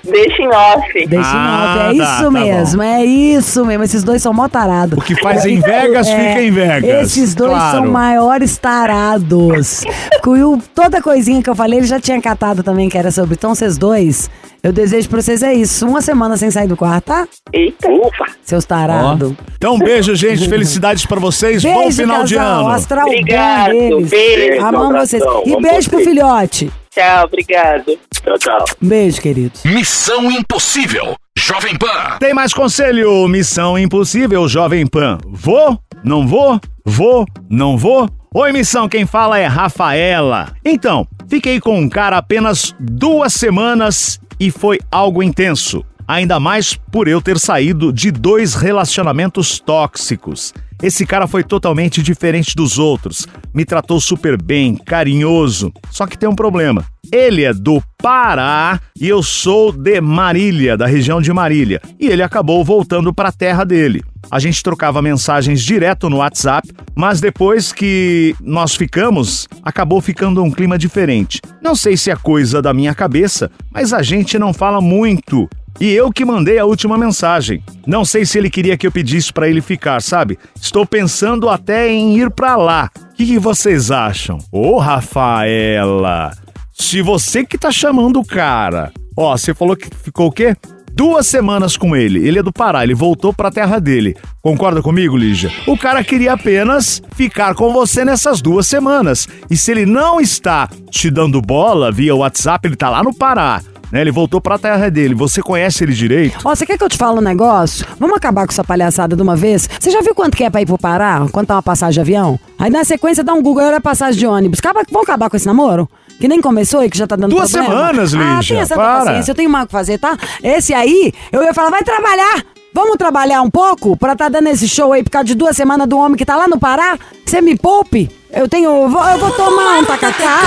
Deixa 0.05 0.43
em 0.43 0.49
off. 0.49 1.07
deixa 1.07 1.31
Ah, 1.33 1.91
em 1.93 2.01
off. 2.01 2.01
É 2.01 2.05
tá, 2.05 2.13
isso 2.15 2.25
tá 2.25 2.31
mesmo, 2.31 2.83
é 2.83 3.05
isso 3.05 3.65
mesmo. 3.65 3.85
Esses 3.85 4.03
dois 4.03 4.23
são 4.23 4.33
mó 4.33 4.49
tarados. 4.49 4.99
O 4.99 5.01
que 5.03 5.15
faz 5.23 5.45
em 5.47 5.61
Vegas, 5.61 6.09
fica 6.09 6.43
em 6.43 6.51
Vegas. 6.51 6.85
É, 6.91 7.03
Esses 7.03 7.35
dois 7.35 7.51
Claro. 7.53 7.79
são 7.79 7.87
maiores 7.87 8.57
tarados. 8.57 9.83
o 10.27 10.31
Will, 10.31 10.63
toda 10.75 11.01
coisinha 11.03 11.43
que 11.43 11.51
eu 11.51 11.55
falei, 11.55 11.79
ele 11.81 11.87
já 11.87 12.01
tinha 12.01 12.21
catado 12.21 12.63
também, 12.63 12.89
que 12.89 12.97
era 12.99 13.11
sobre. 13.11 13.35
Então, 13.35 13.55
vocês 13.55 13.77
dois, 13.79 14.29
eu 14.63 14.73
desejo 14.73 15.09
pra 15.09 15.21
vocês 15.23 15.43
é 15.43 15.53
isso. 15.55 15.87
Uma 15.87 16.01
semana 16.01 16.37
sem 16.37 16.51
sair 16.51 16.67
do 16.67 16.77
quarto, 16.77 17.05
tá? 17.07 17.29
Eita. 17.53 17.89
Ufa. 17.91 18.25
Seus 18.43 18.65
tarados. 18.65 19.33
Então, 19.57 19.75
um 19.75 19.79
beijo, 19.79 20.15
gente. 20.17 20.49
Felicidades 20.51 21.07
pra 21.07 21.21
vocês. 21.21 21.63
Bom 21.63 21.83
Beijo, 21.83 21.97
final 22.03 22.25
de 22.25 22.35
casal. 22.35 22.61
ano. 22.61 22.69
Astral 22.71 23.05
bom 23.07 23.13
Obrigado, 23.13 23.71
deles. 23.73 24.11
beijo, 24.11 24.65
Amamos 24.65 25.01
vocês. 25.09 25.23
E 25.23 25.51
Vamos 25.51 25.63
beijo 25.71 25.91
pro 25.91 26.01
filhote. 26.01 26.71
Tchau, 26.95 27.25
obrigado. 27.25 27.99
Tchau, 28.23 28.39
tchau. 28.39 28.65
Beijo, 28.81 29.21
queridos. 29.21 29.65
Missão 29.65 30.31
Impossível. 30.31 31.17
Jovem 31.39 31.77
Pan. 31.79 32.19
Tem 32.21 32.35
mais 32.35 32.53
conselho? 32.53 33.27
Missão 33.29 33.79
Impossível, 33.79 34.47
Jovem 34.47 34.87
Pan. 34.87 35.17
Vou? 35.27 35.79
Não 36.05 36.27
vou? 36.27 36.61
Vou? 36.85 37.25
Não 37.49 37.79
vou? 37.79 38.09
Oi, 38.35 38.53
missão, 38.53 38.89
quem 38.89 39.07
fala 39.07 39.39
é 39.39 39.47
Rafaela. 39.47 40.55
Então, 40.65 41.07
fiquei 41.29 41.61
com 41.61 41.79
um 41.79 41.89
cara 41.89 42.19
apenas 42.19 42.75
duas 42.79 43.33
semanas 43.33 44.21
e 44.39 44.51
foi 44.51 44.79
algo 44.91 45.23
intenso. 45.23 45.85
Ainda 46.07 46.41
mais 46.41 46.75
por 46.75 47.09
eu 47.09 47.21
ter 47.21 47.39
saído 47.39 47.93
de 47.93 48.11
dois 48.11 48.55
relacionamentos 48.55 49.59
tóxicos. 49.59 50.53
Esse 50.83 51.07
cara 51.07 51.29
foi 51.29 51.45
totalmente 51.45 52.03
diferente 52.03 52.57
dos 52.57 52.77
outros. 52.77 53.27
Me 53.55 53.65
tratou 53.65 54.01
super 54.01 54.41
bem, 54.41 54.75
carinhoso. 54.75 55.73
Só 55.93 56.09
que 56.09 56.19
tem 56.19 56.29
um 56.29 56.35
problema. 56.35 56.85
Ele 57.13 57.45
é 57.45 57.55
do 57.55 57.81
Pará 57.99 58.81
e 59.01 59.09
eu 59.09 59.23
sou 59.23 59.71
de 59.71 60.01
Marília, 60.01 60.77
da 60.77 60.87
região 60.87 61.23
de 61.23 61.33
Marília. 61.33 61.81
E 62.01 62.09
ele 62.09 62.23
acabou 62.23 62.65
voltando 62.65 63.15
para 63.15 63.29
a 63.29 63.33
terra 63.33 63.63
dele. 63.63 64.03
A 64.29 64.41
gente 64.41 64.63
trocava 64.63 65.01
mensagens 65.01 65.63
direto 65.63 66.11
no 66.11 66.17
WhatsApp, 66.17 66.69
mas 66.97 67.21
depois 67.21 67.73
que 67.73 68.35
nós 68.41 68.75
ficamos, 68.75 69.47
acabou 69.63 70.01
ficando 70.01 70.43
um 70.43 70.51
clima 70.51 70.77
diferente. 70.77 71.41
Não 71.63 71.77
sei 71.77 71.97
se 71.97 72.11
é 72.11 72.17
coisa 72.17 72.61
da 72.61 72.75
minha 72.75 72.95
cabeça, 72.95 73.51
mas 73.71 73.93
a 73.93 74.03
gente 74.03 74.39
não 74.39 74.53
fala 74.53 74.81
muito. 74.81 75.49
E 75.81 75.91
eu 75.91 76.13
que 76.13 76.25
mandei 76.25 76.59
a 76.59 76.65
última 76.65 76.97
mensagem. 76.97 77.63
Não 77.87 78.05
sei 78.05 78.25
se 78.25 78.39
ele 78.39 78.51
queria 78.51 78.77
que 78.77 78.87
eu 78.87 78.93
pedisse 78.93 79.33
para 79.33 79.49
ele 79.49 79.61
ficar, 79.61 80.01
sabe? 80.01 80.39
Estou 80.61 80.87
pensando 80.87 81.49
até 81.49 81.91
em 81.91 82.17
ir 82.19 82.31
para 82.31 82.57
lá. 82.57 82.91
O 83.11 83.15
que, 83.15 83.27
que 83.27 83.39
vocês 83.39 83.91
acham? 83.91 84.39
Ô, 84.51 84.79
Rafaela, 84.79 86.33
se 86.73 87.03
você 87.03 87.45
que 87.45 87.59
tá 87.59 87.71
chamando 87.71 88.21
o 88.21 88.25
cara. 88.25 88.93
Ó, 89.17 89.37
você 89.37 89.53
falou 89.53 89.77
que 89.77 89.89
ficou 90.03 90.29
o 90.29 90.33
quê? 90.33 90.57
Duas 90.95 91.27
semanas 91.27 91.77
com 91.77 91.97
ele. 91.97 92.27
Ele 92.27 92.39
é 92.39 92.43
do 92.43 92.53
Pará, 92.53 92.83
ele 92.83 92.95
voltou 92.95 93.33
pra 93.33 93.51
terra 93.51 93.79
dele. 93.79 94.15
Concorda 94.43 94.83
comigo, 94.83 95.17
Lígia? 95.17 95.51
O 95.67 95.77
cara 95.77 96.05
queria 96.05 96.35
apenas 96.35 97.03
ficar 97.15 97.55
com 97.55 97.73
você 97.73 98.05
nessas 98.05 98.43
duas 98.43 98.67
semanas. 98.67 99.27
E 99.51 99.57
se 99.57 99.71
ele 99.71 99.87
não 99.87 100.21
está 100.21 100.69
te 100.91 101.11
dando 101.11 101.41
bola 101.41 101.91
via 101.91 102.15
WhatsApp, 102.15 102.69
ele 102.69 102.77
tá 102.77 102.91
lá 102.91 103.03
no 103.03 103.15
Pará. 103.15 103.63
Né? 103.93 104.01
Ele 104.01 104.11
voltou 104.11 104.41
pra 104.41 104.59
terra 104.59 104.91
dele. 104.91 105.15
Você 105.15 105.43
conhece 105.43 105.85
ele 105.85 105.93
direito? 105.93 106.39
Ó, 106.45 106.55
você 106.55 106.65
quer 106.65 106.79
que 106.79 106.83
eu 106.83 106.89
te 106.89 106.97
fale 106.97 107.19
um 107.19 107.23
negócio? 107.23 107.87
Vamos 108.01 108.17
acabar 108.17 108.47
com 108.47 108.53
essa 108.53 108.65
palhaçada 108.65 109.15
de 109.15 109.21
uma 109.23 109.37
vez? 109.37 109.69
Você 109.79 109.91
já 109.91 110.01
viu 110.01 110.15
quanto 110.15 110.35
que 110.37 110.43
é 110.45 110.49
pra 110.51 110.63
ir 110.63 110.67
pro 110.67 110.79
Pará? 110.79 111.27
Quanto 111.31 111.49
tá 111.49 111.55
uma 111.57 111.63
passagem 111.63 111.93
de 111.95 112.01
avião? 112.01 112.41
Aí 112.59 112.71
na 112.71 112.85
sequência 112.85 113.23
dá 113.23 113.35
um 113.35 113.43
Google, 113.43 113.65
olha 113.65 113.77
a 113.77 113.81
passagem 113.81 114.19
de 114.19 114.27
ônibus. 114.27 114.59
Acaba, 114.61 114.83
vamos 114.91 115.07
acabar 115.07 115.29
com 115.29 115.37
esse 115.37 115.47
namoro? 115.47 115.87
Que 116.19 116.27
nem 116.27 116.41
começou 116.41 116.83
e 116.83 116.89
que 116.89 116.97
já 116.97 117.07
tá 117.07 117.17
dando 117.17 117.33
Duas 117.35 117.51
problema? 117.53 117.75
semanas, 117.77 118.15
Ah, 118.15 118.37
Lígia, 118.37 118.55
tem 118.57 118.63
essa 118.63 118.75
para. 118.75 119.05
paciência, 119.05 119.31
eu 119.33 119.35
tenho 119.35 119.51
mais 119.51 119.65
o 119.65 119.67
que 119.67 119.73
fazer, 119.73 119.99
tá? 119.99 120.17
Esse 120.43 120.73
aí, 120.73 121.13
eu 121.31 121.43
ia 121.43 121.53
falar, 121.53 121.71
vai 121.71 121.83
trabalhar! 121.83 122.43
Vamos 122.75 122.97
trabalhar 122.97 123.43
um 123.43 123.51
pouco 123.51 123.95
pra 123.99 124.17
tá 124.17 124.31
dando 124.31 124.47
esse 124.49 124.67
show 124.67 124.95
aí 124.95 125.03
por 125.03 125.11
causa 125.11 125.27
de 125.27 125.35
duas 125.35 125.55
semanas 125.55 125.87
do 125.87 125.99
homem 125.99 126.17
que 126.17 126.25
tá 126.25 126.37
lá 126.37 126.49
no 126.49 126.59
Pará? 126.59 126.99
Você 127.27 127.43
me 127.43 127.55
poupe? 127.55 128.09
Eu 128.33 128.49
tenho. 128.49 128.71
Eu 128.85 128.89
vou, 128.89 129.05
eu 129.05 129.19
vou 129.19 129.31
tomar 129.33 129.79
um 129.81 129.85
tacacá. 129.85 130.39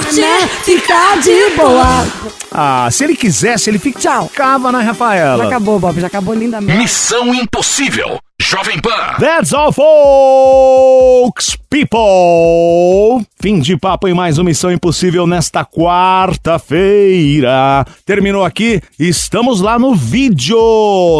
Né? 0.00 0.48
Ficar 0.64 1.20
de 1.20 1.50
boa. 1.56 2.06
Ah, 2.50 2.88
se 2.90 3.04
ele 3.04 3.16
quisesse, 3.16 3.70
ele 3.70 3.78
Tchau. 3.78 4.28
ficava 4.28 4.70
na 4.72 4.80
Já 4.80 4.86
Rafaela. 4.86 5.46
acabou, 5.46 5.78
Bob, 5.78 6.00
já 6.00 6.06
acabou 6.06 6.34
lindamente. 6.34 6.78
Missão 6.78 7.34
Impossível. 7.34 8.18
Jovem 8.42 8.78
Pan. 8.80 9.18
That's 9.20 9.54
all, 9.54 9.72
folks, 9.72 11.56
people. 11.70 13.24
Fim 13.40 13.60
de 13.60 13.76
papo 13.76 14.08
em 14.08 14.14
mais 14.14 14.36
uma 14.36 14.46
Missão 14.46 14.72
Impossível 14.72 15.28
nesta 15.28 15.64
quarta-feira. 15.64 17.86
Terminou 18.04 18.44
aqui, 18.44 18.82
estamos 18.98 19.60
lá 19.60 19.78
no 19.78 19.94
vídeo, 19.94 20.58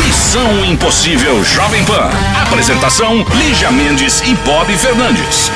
Missão 0.07 0.64
Impossível 0.64 1.45
Jovem 1.45 1.85
Pan. 1.85 2.09
Apresentação: 2.43 3.27
Lígia 3.37 3.71
Mendes 3.71 4.23
e 4.23 4.35
Bob 4.37 4.73
Fernandes. 4.73 5.51